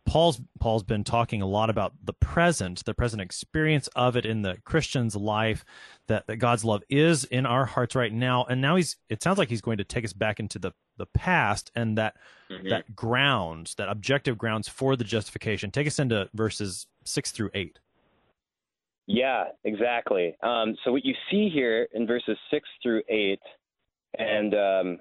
[0.06, 4.44] Paul's Paul's been talking a lot about the present, the present experience of it in
[4.44, 5.65] the Christian's life,
[6.08, 8.46] that, that God's love is in our hearts right now.
[8.46, 11.08] And now he's it sounds like he's going to take us back into the, the
[11.08, 12.18] past and that
[12.52, 12.70] mm-hmm.
[12.70, 15.72] that grounds, that objective grounds for the justification.
[15.72, 17.80] Take us into verses six through eight.
[19.08, 20.36] Yeah, exactly.
[20.41, 23.42] Um, so what you see here in verses six through eight,
[24.17, 25.00] and um,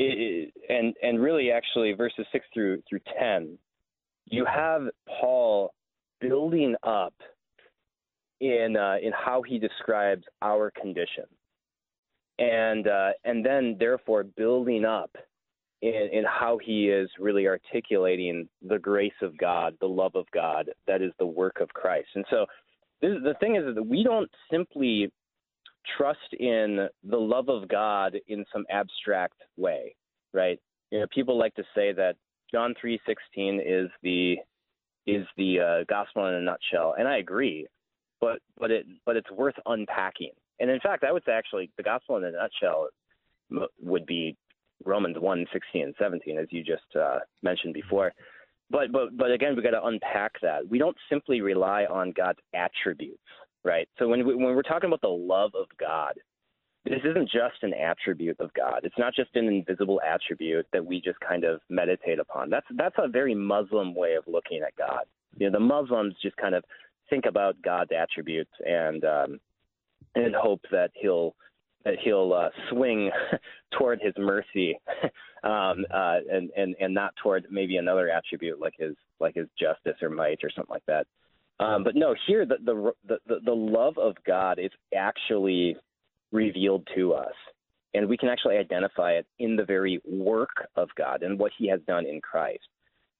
[0.00, 3.58] it, and and really actually verses six through through ten,
[4.26, 4.82] you have
[5.20, 5.72] Paul
[6.20, 7.14] building up
[8.40, 11.24] in uh, in how he describes our condition,
[12.38, 15.10] and uh, and then therefore building up
[15.82, 20.70] in, in how he is really articulating the grace of God, the love of God
[20.86, 22.08] that is the work of Christ.
[22.14, 22.46] And so
[23.00, 25.10] the thing is that we don't simply
[25.96, 29.94] trust in the love of God in some abstract way,
[30.32, 30.58] right?
[30.90, 32.16] You know, people like to say that
[32.50, 34.36] John 3:16 is the
[35.06, 37.66] is the uh, gospel in a nutshell, and I agree,
[38.20, 40.32] but but it but it's worth unpacking.
[40.58, 42.88] And in fact, I would say actually the gospel in a nutshell
[43.80, 44.36] would be
[44.84, 48.12] Romans 1, 16 and 17, as you just uh, mentioned before.
[48.70, 50.68] But, but, but again, we've got to unpack that.
[50.68, 53.18] We don't simply rely on God's attributes,
[53.64, 53.88] right?
[53.98, 56.14] So when, we, when we're talking about the love of God,
[56.84, 58.80] this isn't just an attribute of God.
[58.84, 62.48] It's not just an invisible attribute that we just kind of meditate upon.
[62.48, 65.04] That's that's a very Muslim way of looking at God.
[65.36, 66.64] You know, the Muslims just kind of
[67.10, 69.40] think about God's attributes and um,
[70.14, 71.34] and hope that he'll
[71.84, 73.10] that he'll uh, swing
[73.78, 74.78] toward his mercy,
[75.44, 80.00] um, uh, and and and not toward maybe another attribute like his like his justice
[80.02, 81.06] or might or something like that.
[81.60, 85.76] Um, but no, here the, the the the love of God is actually
[86.32, 87.34] revealed to us.
[87.92, 91.68] And we can actually identify it in the very work of God and what he
[91.68, 92.66] has done in Christ.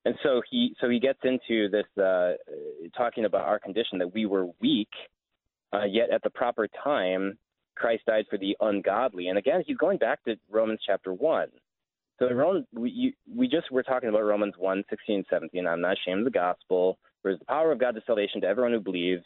[0.05, 2.33] And so he so he gets into this uh,
[2.97, 4.89] talking about our condition that we were weak,
[5.75, 7.37] uh, yet at the proper time
[7.77, 9.29] Christ died for the ungodly.
[9.29, 11.49] And again, he's going back to Romans chapter one.
[12.19, 15.67] So Romans, we you, we just were talking about Romans 1, 16, 17.
[15.67, 16.99] I'm not ashamed of the gospel.
[17.23, 19.25] For the power of God to salvation to everyone who believes.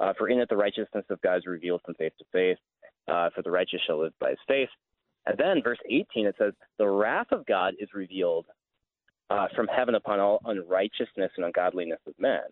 [0.00, 2.58] Uh, for in it the righteousness of God is revealed from faith to faith
[3.08, 4.68] uh, for the righteous shall live by his faith.
[5.26, 8.46] And then verse 18, it says, The wrath of God is revealed
[9.30, 12.42] uh, from heaven upon all unrighteousness and ungodliness of men.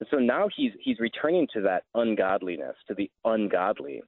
[0.00, 4.02] And so now he's he's returning to that ungodliness, to the ungodly.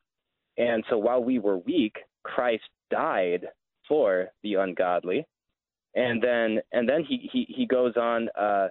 [0.59, 3.47] And so while we were weak, Christ died
[3.87, 5.27] for the ungodly.
[5.95, 8.69] And then and then he he, he goes on uh,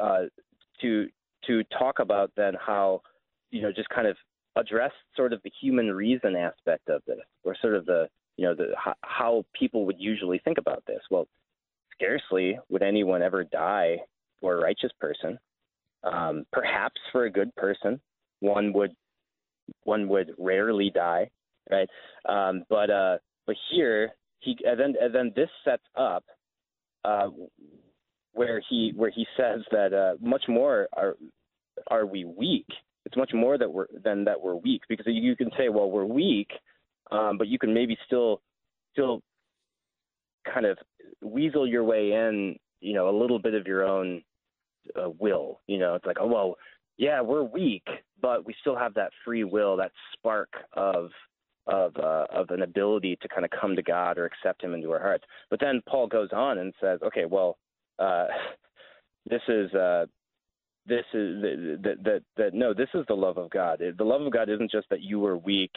[0.00, 0.24] uh,
[0.80, 1.08] to
[1.46, 3.02] to talk about then how
[3.50, 4.16] you know just kind of
[4.56, 8.54] address sort of the human reason aspect of this, or sort of the you know
[8.54, 11.00] the how people would usually think about this.
[11.10, 11.26] Well,
[11.94, 13.98] scarcely would anyone ever die
[14.40, 15.38] for a righteous person.
[16.04, 18.00] Um, perhaps for a good person,
[18.40, 18.92] one would
[19.84, 21.30] one would rarely die,
[21.70, 21.88] right?
[22.28, 26.24] Um, but uh, but here he and then and then this sets up
[27.04, 27.28] uh,
[28.36, 31.16] where he where he says that uh, much more are
[31.88, 32.66] are we weak
[33.06, 36.04] it's much more that we're than that we're weak because you can say, well, we're
[36.04, 36.50] weak,
[37.12, 38.42] um, but you can maybe still
[38.92, 39.22] still
[40.52, 40.76] kind of
[41.22, 44.22] weasel your way in, you know, a little bit of your own
[45.00, 45.60] uh, will.
[45.68, 46.56] You know, it's like, oh well,
[46.98, 47.86] yeah, we're weak,
[48.20, 51.10] but we still have that free will, that spark of
[51.68, 54.90] of uh, of an ability to kind of come to God or accept Him into
[54.90, 55.24] our hearts.
[55.48, 57.56] But then Paul goes on and says, okay, well,
[57.98, 58.26] uh,
[59.28, 60.06] this is uh,
[60.86, 63.82] this is that, that that no this is the love of god.
[63.96, 65.72] The love of god isn't just that you were weak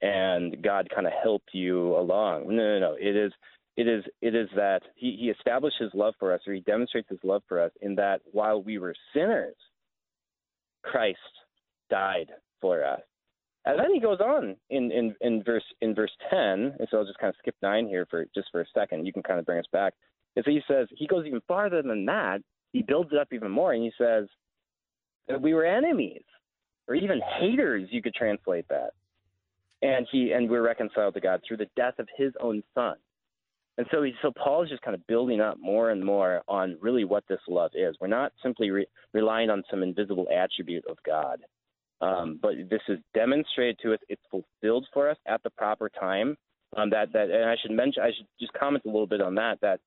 [0.00, 2.44] and god kind of helped you along.
[2.48, 2.96] No no no.
[3.00, 3.32] It is
[3.76, 7.08] it is it is that he, he established his love for us or he demonstrates
[7.08, 9.56] his love for us in that while we were sinners
[10.82, 11.18] christ
[11.90, 12.30] died
[12.60, 13.00] for us.
[13.64, 17.04] And then he goes on in, in, in verse in verse ten, and so I'll
[17.04, 19.06] just kind of skip nine here for just for a second.
[19.06, 19.94] You can kind of bring us back.
[20.38, 22.38] And so he says he goes even farther than that.
[22.72, 24.28] He builds it up even more and he says
[25.40, 26.22] we were enemies
[26.86, 28.90] or even haters you could translate that.
[29.82, 32.94] And he and we're reconciled to god through the death of his own son.
[33.78, 36.78] And so he, so paul is just kind of building up more and more on
[36.80, 37.96] really what this love is.
[38.00, 41.40] We're not simply re- relying on some invisible attribute of god
[42.00, 43.98] um, but this is demonstrated to us.
[44.08, 46.36] It's fulfilled for us at the proper time.
[46.76, 49.34] Um, that that and i should mention i should just comment a little bit on
[49.36, 49.80] that that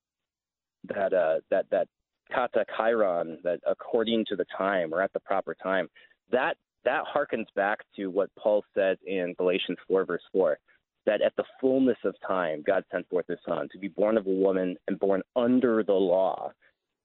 [0.84, 1.88] that uh, that that
[2.32, 5.88] kata kairon, that according to the time or at the proper time,
[6.30, 10.58] that that harkens back to what Paul said in Galatians 4, verse 4,
[11.06, 14.26] that at the fullness of time, God sent forth his son to be born of
[14.26, 16.50] a woman and born under the law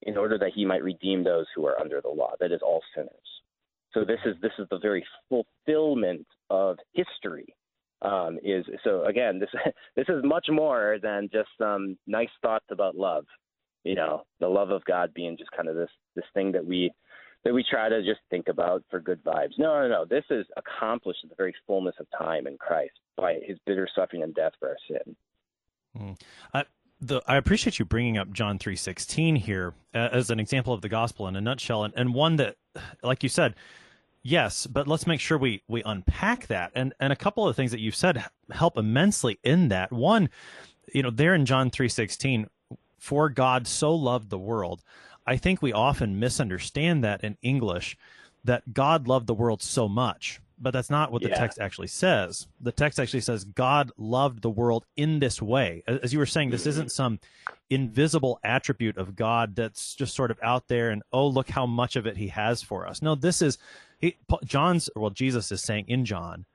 [0.02, 2.82] in order that he might redeem those who are under the law, that is, all
[2.94, 3.10] sinners.
[3.94, 7.54] So this is this is the very fulfillment of history.
[8.00, 9.48] Um, is so again this
[9.96, 13.24] this is much more than just some nice thoughts about love
[13.84, 16.92] you know, the love of God being just kind of this this thing that we
[17.44, 19.52] that we try to just think about for good vibes.
[19.58, 20.04] No, no, no.
[20.04, 24.22] This is accomplished in the very fullness of time in Christ by His bitter suffering
[24.22, 25.16] and death for our sin.
[25.96, 26.20] Mm.
[26.52, 26.64] Uh,
[27.00, 30.80] the, I appreciate you bringing up John three sixteen here uh, as an example of
[30.80, 32.56] the gospel in a nutshell, and, and one that,
[33.02, 33.54] like you said,
[34.22, 36.72] yes, but let's make sure we we unpack that.
[36.74, 39.92] And and a couple of things that you've said help immensely in that.
[39.92, 40.28] One,
[40.92, 42.48] you know, there in John three sixteen,
[42.98, 44.82] for God so loved the world.
[45.26, 47.96] I think we often misunderstand that in English,
[48.44, 51.38] that God loved the world so much, but that's not what the yeah.
[51.38, 52.46] text actually says.
[52.60, 55.82] The text actually says God loved the world in this way.
[55.86, 56.70] As you were saying, this mm-hmm.
[56.70, 57.20] isn't some
[57.70, 61.96] invisible attribute of God that's just sort of out there and, oh, look how much
[61.96, 63.02] of it he has for us.
[63.02, 63.58] No, this is,
[63.98, 66.46] he, John's, well, Jesus is saying in John,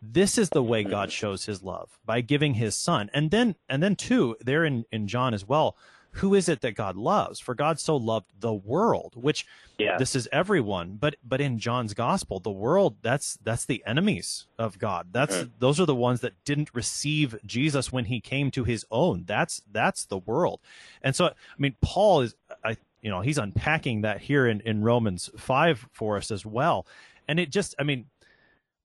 [0.00, 3.10] this is the way God shows his love by giving his son.
[3.12, 5.76] And then and then too, there in, in John as well,
[6.12, 7.38] who is it that God loves?
[7.38, 9.46] For God so loved the world, which
[9.76, 9.98] Yeah.
[9.98, 10.96] this is everyone.
[11.00, 15.08] But but in John's gospel, the world that's that's the enemies of God.
[15.12, 15.50] That's Mhm.
[15.58, 19.24] those are the ones that didn't receive Jesus when he came to his own.
[19.26, 20.60] That's that's the world.
[21.02, 22.34] And so I mean Paul is
[22.64, 26.86] I you know, he's unpacking that here in, in Romans five for us as well.
[27.28, 28.06] And it just I mean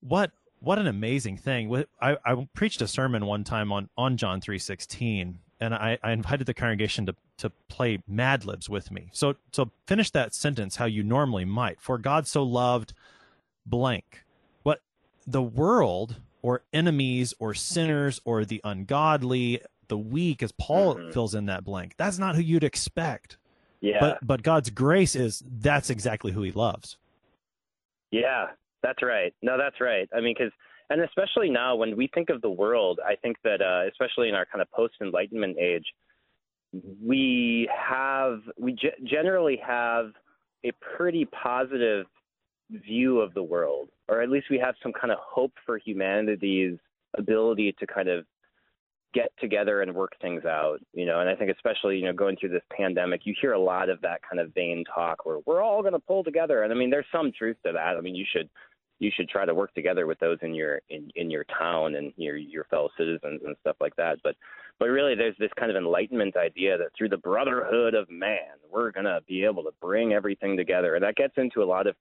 [0.00, 0.30] what
[0.64, 1.84] what an amazing thing.
[2.00, 6.46] I, I preached a sermon one time on, on John 3.16, and I, I invited
[6.46, 9.08] the congregation to, to play Mad Libs with me.
[9.12, 11.80] So, so finish that sentence how you normally might.
[11.80, 12.92] For God so loved
[13.66, 14.24] blank.
[14.62, 14.80] What
[15.26, 21.12] the world or enemies or sinners or the ungodly, the weak, as Paul Mhm.
[21.12, 23.38] fills in that blank, that's not who you'd expect.
[23.80, 23.98] Yeah.
[24.00, 26.96] But, but God's grace is that's exactly who he loves.
[28.10, 28.48] Yeah,
[28.84, 29.34] that's right.
[29.42, 30.08] No, that's right.
[30.14, 30.52] I mean, because,
[30.90, 34.34] and especially now when we think of the world, I think that, uh, especially in
[34.34, 35.86] our kind of post Enlightenment age,
[37.02, 40.12] we have, we ge- generally have
[40.64, 42.06] a pretty positive
[42.70, 46.76] view of the world, or at least we have some kind of hope for humanity's
[47.16, 48.26] ability to kind of
[49.14, 51.20] get together and work things out, you know.
[51.20, 54.00] And I think especially, you know, going through this pandemic, you hear a lot of
[54.02, 56.64] that kind of vain talk where we're all going to pull together.
[56.64, 57.96] And I mean, there's some truth to that.
[57.96, 58.50] I mean, you should
[58.98, 62.12] you should try to work together with those in your in in your town and
[62.16, 64.18] your your fellow citizens and stuff like that.
[64.22, 64.36] But
[64.78, 68.90] but really, there's this kind of enlightenment idea that through the brotherhood of man, we're
[69.04, 71.96] to be able to bring everything together, and that gets into a lot of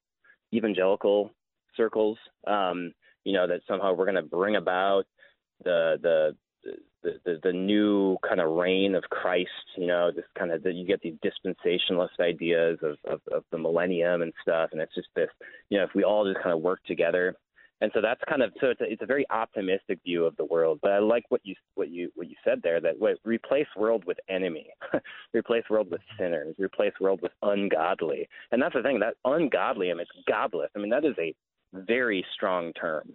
[0.54, 1.32] evangelical
[1.76, 2.18] circles.
[2.48, 5.06] Um, you know, that somehow we're to bring about
[5.64, 6.36] the the
[7.04, 10.74] the, the, the new kind of reign of Christ, you know, this kind of that
[10.74, 15.10] you get these dispensationalist ideas of, of, of the millennium and stuff, and it's just
[15.16, 15.30] this,
[15.70, 17.36] you know, if we all just kind of work together,
[17.82, 20.45] and so that's kind of so it's a, it's a very optimistic view of the
[20.45, 20.80] world.
[20.82, 24.06] But I like what you what you what you said there that what, replace world
[24.06, 24.68] with enemy,
[25.34, 26.24] replace world with mm-hmm.
[26.24, 30.70] sinners, replace world with ungodly, and that's the thing that ungodly, I mean, it's godless.
[30.76, 31.36] I mean, that is a
[31.74, 33.12] very strong term.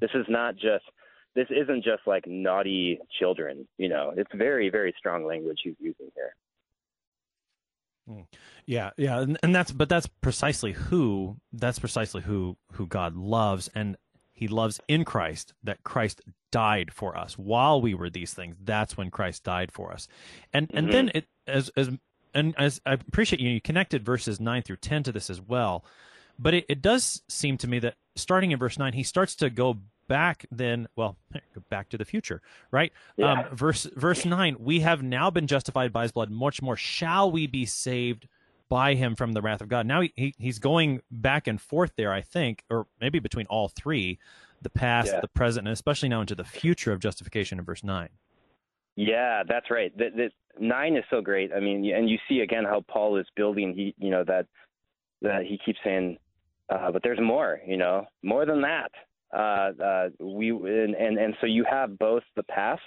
[0.00, 0.84] This is not just
[1.34, 4.12] this isn't just like naughty children, you know.
[4.16, 6.34] It's very, very strong language he's using here.
[8.08, 8.20] Hmm.
[8.66, 13.68] Yeah, yeah, and, and that's but that's precisely who that's precisely who who God loves,
[13.74, 13.96] and
[14.32, 16.20] He loves in Christ that Christ
[16.52, 18.56] died for us while we were these things.
[18.62, 20.06] That's when Christ died for us,
[20.52, 21.18] and and then mm-hmm.
[21.18, 21.90] it as as
[22.34, 25.84] and as I appreciate you, you connected verses nine through ten to this as well,
[26.38, 29.48] but it, it does seem to me that starting in verse nine, he starts to
[29.48, 29.78] go
[30.08, 31.16] back then well
[31.70, 32.40] back to the future
[32.70, 33.32] right Yeah.
[33.32, 37.30] um verse verse 9 we have now been justified by his blood much more shall
[37.30, 38.28] we be saved
[38.68, 41.92] by him from the wrath of god now he, he he's going back and forth
[41.96, 44.18] there i think or maybe between all three
[44.62, 45.20] the past Yeah.
[45.20, 48.08] the present and especially now into the future of justification in verse 9
[48.96, 49.96] Yeah, that's right.
[49.96, 51.50] The, the, nine is so great.
[51.52, 53.74] I mean, and you see again how Paul is building.
[53.74, 54.46] He, you know, that
[55.20, 56.16] that he keeps saying,
[56.70, 57.60] uh, but there's more.
[57.66, 58.92] You know, more than that.
[59.34, 62.82] Uh, uh, we and, and and so you have both the past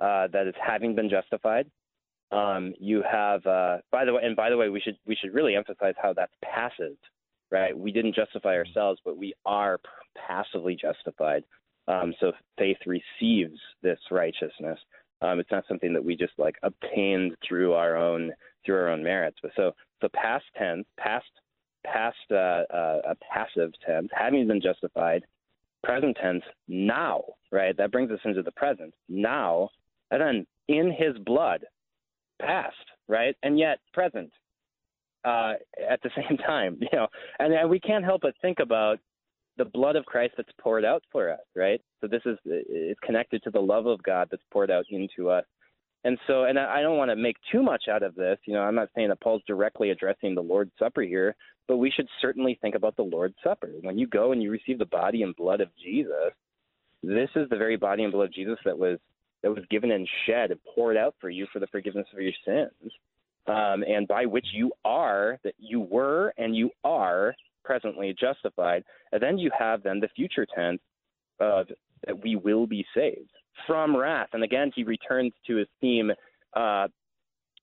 [0.00, 1.70] uh, that is having been justified.
[2.32, 5.34] Um, you have, uh, by the way, and by the way, we should we should
[5.34, 6.96] really emphasize how that's passive,
[7.50, 7.76] right?
[7.76, 9.78] We didn't justify ourselves, but we are
[10.26, 11.44] passively justified.
[11.86, 14.78] Um, so faith receives this righteousness.
[15.20, 18.32] Um, it's not something that we just like obtained through our own
[18.64, 19.38] through our own merits.
[19.42, 21.26] But so so past tense, past
[21.86, 25.24] past uh, a passive tense, having been justified.
[25.84, 27.22] Present tense, now,
[27.52, 27.76] right?
[27.76, 28.94] That brings us into the present.
[29.08, 29.68] Now,
[30.10, 31.64] and then in His blood,
[32.40, 32.74] past,
[33.08, 33.36] right?
[33.42, 34.30] And yet present
[35.24, 35.54] uh,
[35.90, 37.08] at the same time, you know.
[37.38, 38.98] And, and we can't help but think about
[39.56, 41.80] the blood of Christ that's poured out for us, right?
[42.00, 45.44] So this is it's connected to the love of God that's poured out into us.
[46.06, 48.36] And so, and I don't want to make too much out of this.
[48.46, 51.34] You know, I'm not saying that Paul's directly addressing the Lord's Supper here,
[51.66, 53.70] but we should certainly think about the Lord's Supper.
[53.80, 56.32] When you go and you receive the body and blood of Jesus,
[57.02, 58.98] this is the very body and blood of Jesus that was
[59.42, 62.32] that was given and shed and poured out for you for the forgiveness of your
[62.46, 62.92] sins,
[63.46, 68.84] um, and by which you are that you were and you are presently justified.
[69.12, 70.80] And then you have then the future tense
[71.40, 71.66] of
[72.06, 73.30] that we will be saved
[73.66, 74.28] from wrath.
[74.32, 76.10] And again, he returns to his theme,
[76.54, 76.88] uh,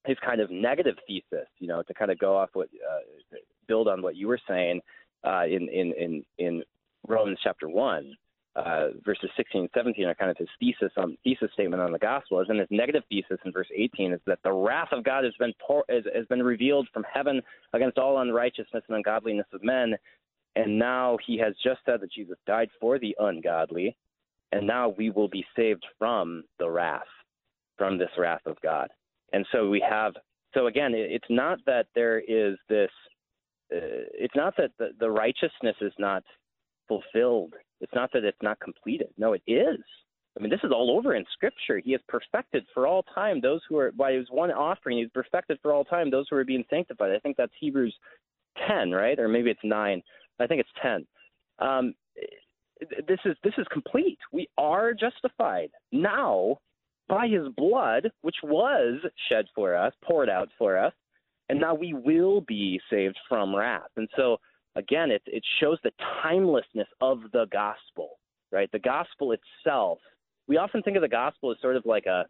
[0.05, 3.37] his kind of negative thesis, you know, to kind of go off what, uh,
[3.71, 4.81] build on what you were saying
[5.23, 6.63] uh, in, in, in, in
[7.07, 8.13] Romans chapter 1.
[8.53, 11.99] Uh, verses 16 and 17 are kind of his thesis on thesis statement on the
[11.99, 12.43] gospel.
[12.49, 15.53] In his negative thesis in verse 18 is that the wrath of God has been
[15.89, 17.41] has, has been revealed from heaven
[17.71, 19.95] against all unrighteousness and ungodliness of men,
[20.57, 23.95] and now he has just said that Jesus died for the ungodly,
[24.51, 27.07] and now we will be saved from the wrath,
[27.77, 28.89] from this wrath of God.
[29.31, 30.13] And so we have.
[30.53, 32.91] So again, it's not that there is this.
[33.73, 36.23] Uh, it's not that the, the righteousness is not
[36.87, 37.53] fulfilled.
[37.79, 39.09] It's not that it's not completed.
[39.17, 39.79] No, it is.
[40.37, 41.79] I mean, this is all over in Scripture.
[41.79, 45.59] He has perfected for all time those who are, by his one offering, he's perfected
[45.61, 47.11] for all time those who are being sanctified.
[47.11, 47.95] I think that's Hebrews
[48.67, 49.19] 10, right?
[49.19, 50.01] Or maybe it's 9.
[50.39, 51.05] I think it's 10.
[51.59, 51.93] Um,
[53.07, 54.17] this is this is complete.
[54.31, 56.57] We are justified now
[57.07, 58.99] by His blood, which was
[59.29, 60.93] shed for us, poured out for us,
[61.51, 63.91] and now we will be saved from wrath.
[63.97, 64.37] And so,
[64.75, 65.91] again, it it shows the
[66.23, 68.17] timelessness of the gospel,
[68.51, 68.71] right?
[68.71, 69.99] The gospel itself.
[70.47, 72.25] We often think of the gospel as sort of like a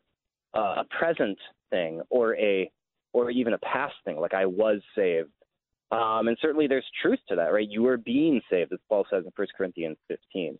[0.53, 2.69] a present thing or a
[3.13, 5.32] or even a past thing, like I was saved
[5.91, 7.67] um, and certainly there's truth to that, right?
[7.67, 10.57] You are being saved, as Paul says in 1 Corinthians 15.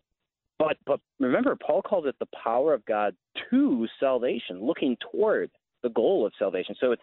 [0.58, 3.16] But, but remember, Paul calls it the power of God
[3.50, 5.50] to salvation, looking toward
[5.82, 6.74] the goal of salvation.
[6.78, 7.02] So it's,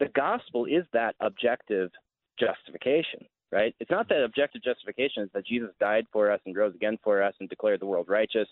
[0.00, 1.90] the gospel is that objective
[2.38, 3.20] justification,
[3.52, 3.74] right?
[3.80, 7.22] It's not that objective justification, it's that Jesus died for us and rose again for
[7.22, 8.48] us and declared the world righteous.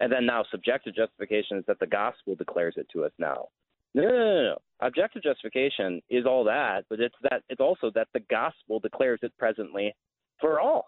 [0.00, 3.48] And then now subjective justification is that the gospel declares it to us now.
[3.94, 4.58] No, no, no, no.
[4.80, 9.32] Objective justification is all that, but it's that it's also that the gospel declares it
[9.38, 9.94] presently
[10.40, 10.86] for all.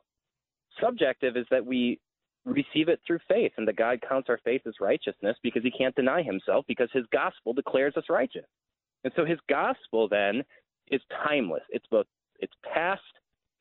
[0.83, 2.01] Subjective is that we
[2.45, 5.95] receive it through faith, and that God counts our faith as righteousness because He can't
[5.95, 8.45] deny Himself because His gospel declares us righteous.
[9.07, 10.43] And so His gospel then
[10.91, 11.63] is timeless.
[11.71, 12.07] It's both
[12.41, 13.03] it's past,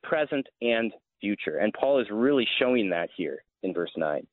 [0.02, 0.92] present, and
[1.22, 1.60] future.
[1.60, 4.26] And Paul is really showing that here in verse nine.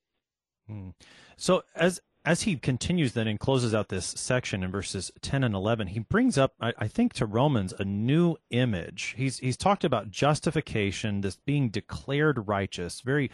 [0.66, 0.88] Hmm.
[1.36, 5.54] So as as he continues then and closes out this section in verses 10 and
[5.54, 9.82] 11 he brings up I, I, think to romans a new image he's he's talked
[9.82, 13.28] about justification this being declared righteous very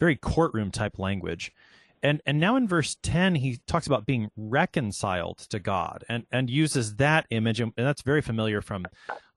[0.00, 1.52] very courtroom type language
[2.04, 6.48] and and now in verse 10 he talks about being reconciled to god and and
[6.48, 8.86] uses that image and, that's very familiar from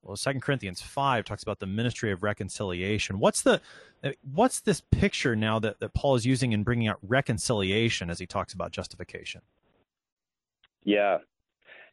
[0.07, 3.19] well, Second Corinthians five talks about the ministry of reconciliation.
[3.19, 3.61] What's the
[4.03, 8.17] uh, what's this picture now that, that Paul is using in bringing out reconciliation as
[8.17, 9.41] he talks about justification?
[10.85, 11.17] Yeah,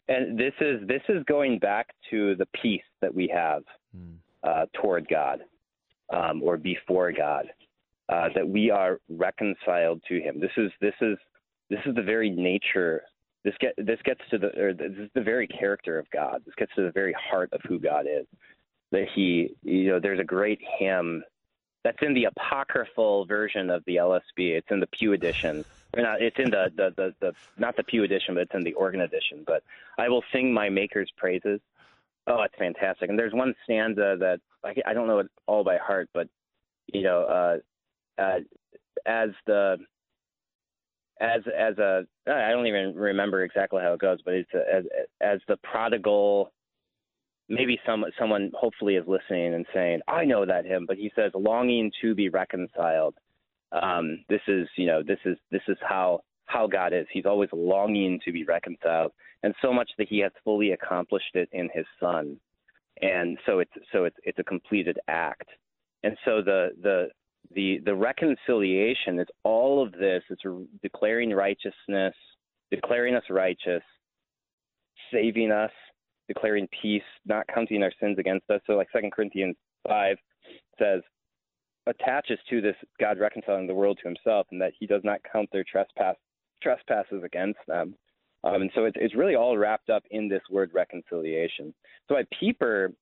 [0.06, 4.14] and this is this is going back to the peace that we have hmm.
[4.44, 5.40] uh, toward God
[6.12, 7.46] um, or before God,
[8.14, 10.40] uh, that we are reconciled to Him.
[10.40, 11.18] This is this is
[11.70, 13.02] this is the very nature
[13.44, 16.42] this get this gets to the or this is the very character of God.
[16.46, 18.26] This gets to the very heart of who God is.
[18.90, 21.22] That he, you know, there's a great hymn
[21.82, 24.56] that's in the apocryphal version of the LSB.
[24.56, 25.64] It's in the Pew edition.
[25.94, 28.62] Or not, it's in the, the, the, the not the Pew edition, but it's in
[28.62, 29.44] the organ edition.
[29.46, 29.62] But
[29.98, 31.60] I will sing my Maker's praises.
[32.26, 33.10] Oh, it's fantastic.
[33.10, 36.28] And there's one stanza that I, I don't know it all by heart, but
[36.86, 37.56] you know, uh,
[38.18, 38.40] uh,
[39.06, 39.78] as the
[41.20, 44.84] as as a I don't even remember exactly how it goes, but it's a, as
[45.20, 46.52] as the prodigal.
[47.48, 51.30] Maybe some someone hopefully is listening and saying, "I know that hymn," but he says,
[51.34, 53.14] "Longing to be reconciled."
[53.72, 57.06] Um, this is you know this is this is how how God is.
[57.12, 59.12] He's always longing to be reconciled,
[59.42, 62.38] and so much that He has fully accomplished it in His Son,
[63.02, 65.48] and so it's so it's it's a completed act.
[66.02, 67.08] And so the the
[67.52, 70.22] the the reconciliation is all of this.
[70.30, 70.42] It's
[70.82, 72.14] declaring righteousness,
[72.70, 73.82] declaring us righteous,
[75.12, 75.70] saving us,
[76.28, 78.60] declaring peace, not counting our sins against us.
[78.66, 80.16] So, like Second Corinthians five
[80.78, 81.02] says,
[81.86, 85.48] attaches to this God reconciling the world to Himself, and that He does not count
[85.52, 86.16] their trespass
[86.62, 87.94] trespasses against them.
[88.42, 91.74] Um, and so it's, it's really all wrapped up in this word reconciliation.
[92.08, 92.92] So, I Pieper,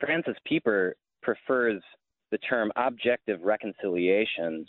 [0.00, 1.82] Francis Pieper prefers
[2.30, 4.66] the term objective reconciliation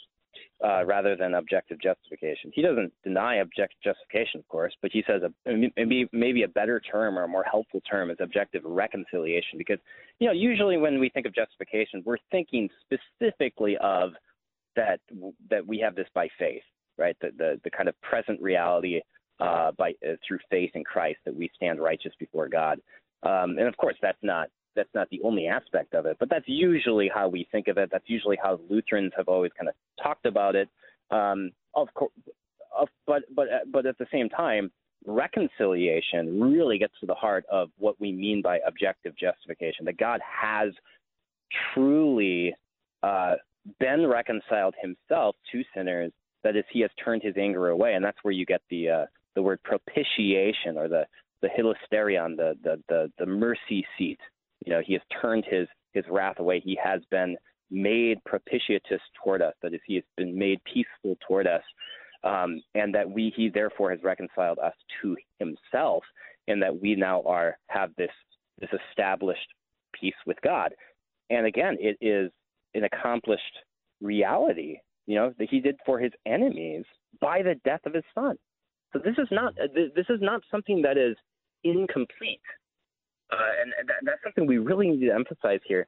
[0.63, 2.51] uh, rather than objective justification.
[2.53, 6.79] He doesn't deny objective justification, of course, but he says a, maybe maybe a better
[6.79, 9.79] term or a more helpful term is objective reconciliation because
[10.19, 14.11] you know usually when we think of justification, we're thinking specifically of
[14.75, 14.99] that
[15.49, 16.63] that we have this by faith,
[16.97, 17.15] right?
[17.21, 18.99] The the, the kind of present reality
[19.39, 22.79] uh, by uh, through faith in Christ that we stand righteous before God.
[23.23, 26.47] Um, and of course, that's not that's not the only aspect of it, but that's
[26.47, 27.89] usually how we think of it.
[27.91, 30.69] That's usually how Lutherans have always kind of talked about it.
[31.11, 32.11] Um, of course,
[33.05, 34.71] but but but at the same time,
[35.05, 39.85] reconciliation really gets to the heart of what we mean by objective justification.
[39.85, 40.71] That God has
[41.73, 42.53] truly
[43.03, 43.35] uh,
[43.79, 46.11] been reconciled Himself to sinners.
[46.43, 49.05] That is, He has turned His anger away, and that's where you get the uh,
[49.35, 51.05] the word propitiation or the
[51.41, 54.19] the hilasterion, the, the the the mercy seat
[54.65, 56.59] you know, he has turned his his wrath away.
[56.59, 57.37] He has been
[57.71, 58.81] made propitious
[59.23, 59.53] toward us.
[59.61, 61.63] That is, he has been made peaceful toward us.
[62.23, 66.03] um, and that we he therefore has reconciled us to himself,
[66.47, 68.11] and that we now are have this
[68.59, 69.47] this established
[69.99, 70.73] peace with God.
[71.29, 72.31] And again, it is
[72.73, 73.43] an accomplished
[74.01, 76.83] reality, you know, that he did for his enemies
[77.21, 78.35] by the death of his son.
[78.91, 81.15] So this is not this is not something that is
[81.63, 82.41] incomplete,
[83.31, 85.87] uh, and, that, that's something we really need to emphasize here.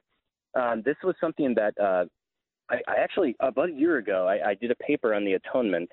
[0.54, 2.04] Um, this was something that uh,
[2.70, 5.90] I, I, actually about a year ago I, I, did a paper on the atonement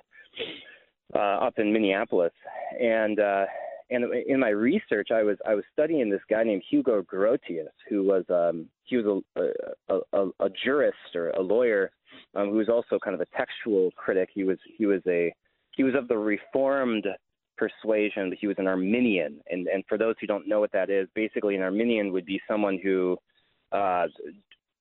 [1.16, 2.34] uh, up in Minneapolis,
[2.80, 3.46] and uh,
[3.90, 8.04] and in my research I was I was studying this guy named Hugo Grotius, who
[8.04, 11.92] was um, he was a, a, a, a jurist or a lawyer
[12.36, 14.30] um, who was also kind of a textual critic.
[14.34, 15.34] He was he was a
[15.76, 17.06] he was of the Reformed
[17.62, 19.34] persuasion, but he was an Arminian.
[19.52, 22.40] And and for those who don't know what that is, basically an Arminian would be
[22.50, 23.18] someone who
[23.72, 24.06] uh,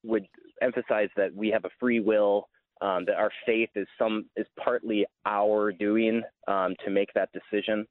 [0.04, 0.26] would
[0.62, 2.48] emphasize that we have a free will,
[2.80, 7.86] um, that our faith is some is partly our doing um, to make that decision.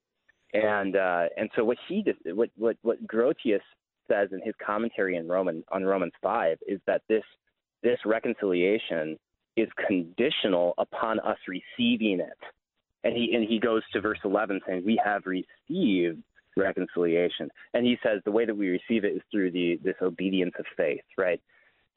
[0.53, 2.03] And uh, and so what he
[2.39, 3.65] what what what Grotius
[4.09, 7.23] says in his commentary in Roman on Romans five is that this
[7.83, 9.17] this reconciliation
[9.57, 12.41] is conditional upon us receiving it.
[13.07, 16.21] And he and he goes to verse 11 saying, "We have received
[16.57, 20.53] reconciliation." And he says the way that we receive it is through the this obedience
[20.59, 21.41] of faith, right?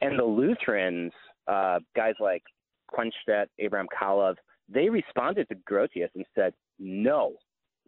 [0.01, 1.13] And the Lutherans,
[1.49, 2.45] uh, guys like
[2.89, 4.37] Quenstedt, Abraham Calov,
[4.69, 7.35] they responded to Grotius and said, "No,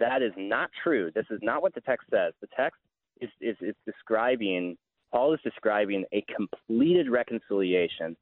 [0.00, 1.12] that is not true.
[1.14, 2.34] This is not what the text says.
[2.40, 2.80] The text
[3.20, 4.76] is is, is describing
[5.12, 8.16] Paul is describing a completed reconciliation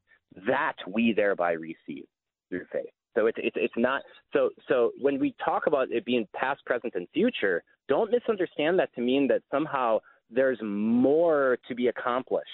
[0.45, 2.05] that we thereby receive
[2.49, 2.93] through faith.
[3.15, 4.01] So it's it's it's not
[4.33, 8.93] so so when we talk about it being past, present, and future, don't misunderstand that
[8.95, 9.99] to mean that somehow
[10.29, 12.47] there's more to be accomplished,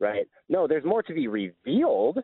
[0.00, 0.26] right?
[0.48, 2.18] No, there's more to be revealed,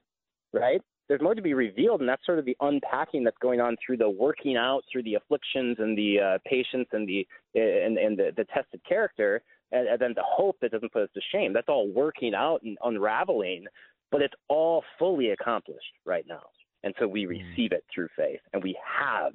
[0.52, 0.82] right?
[1.08, 3.96] There's more to be revealed, and that's sort of the unpacking that's going on through
[3.96, 8.32] the working out, through the afflictions and the uh, patience and the and and the,
[8.36, 9.42] the tested character,
[9.72, 11.52] and, and then the hope that doesn't put us to shame.
[11.52, 13.64] That's all working out and unraveling
[14.12, 16.42] but it's all fully accomplished right now.
[16.84, 17.30] And so we hmm.
[17.30, 19.32] receive it through faith, and we have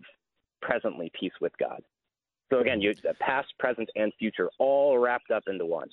[0.61, 1.81] presently peace with God.
[2.49, 5.89] So again, you past, present, and future all wrapped up into one.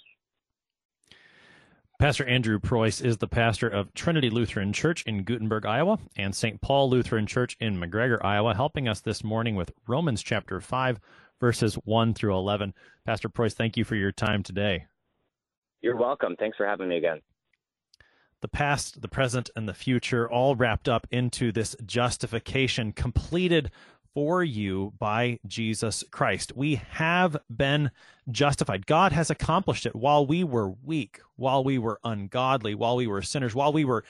[2.01, 6.61] Pastor Andrew Preuss is the pastor of Trinity Lutheran Church in Guttenberg, Iowa, and St.
[6.61, 11.01] Paul Lutheran Church in McGregor, Iowa, helping us this morning with Romans chapter 5,
[11.41, 12.75] verses 1 through 11.
[13.07, 14.87] Pastor Preuss, thank you for your time today.
[15.83, 16.35] You're welcome.
[16.37, 17.21] Thanks for having me again
[18.45, 23.71] the past, the present, and the future all wrapped up into this justification completed
[24.13, 26.53] for you by Jesus Christ.
[26.55, 27.91] We have been
[28.31, 28.85] justified.
[28.85, 33.23] God has accomplished it while we were weak, while we were ungodly, while we were
[33.23, 34.05] sinners, while we were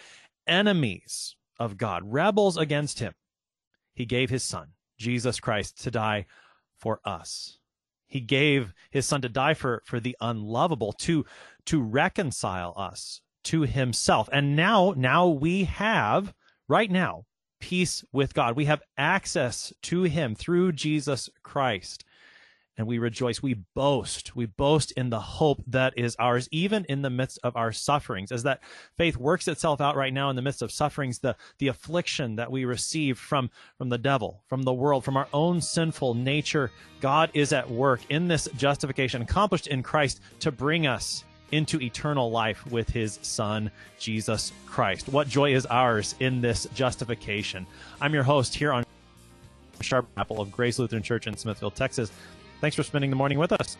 [0.49, 3.15] enemies of God, rebels against Him.
[3.95, 6.27] He gave His Son, Jesus Christ, to die
[6.77, 7.61] for us.
[8.09, 11.25] He gave His Son to die for, for the unlovable, to,
[11.67, 14.29] to reconcile us to himself.
[14.33, 16.35] And now, now we have,
[16.69, 17.25] right now,
[17.61, 18.57] peace with God.
[18.57, 22.05] We have access to him through Jesus Christ.
[22.77, 27.03] And we rejoice, we boast, we boast in the hope that is ours, even in
[27.03, 28.33] the midst of our sufferings.
[28.33, 28.61] As that
[28.99, 32.51] faith works itself out right now in the midst of sufferings, the, the affliction that
[32.51, 37.31] we receive from, from the devil, from the world, from our own sinful nature, God
[37.33, 41.23] is at work in this justification accomplished in Christ to bring us
[41.55, 45.09] into eternal life with his son, Jesus Christ.
[45.09, 47.65] What joy is ours in this justification?
[48.01, 48.85] I'm your host here on
[49.81, 52.11] Sharp Appel of Grace Lutheran Church in Smithville, Texas.
[52.61, 53.77] Thanks for spending the morning with us.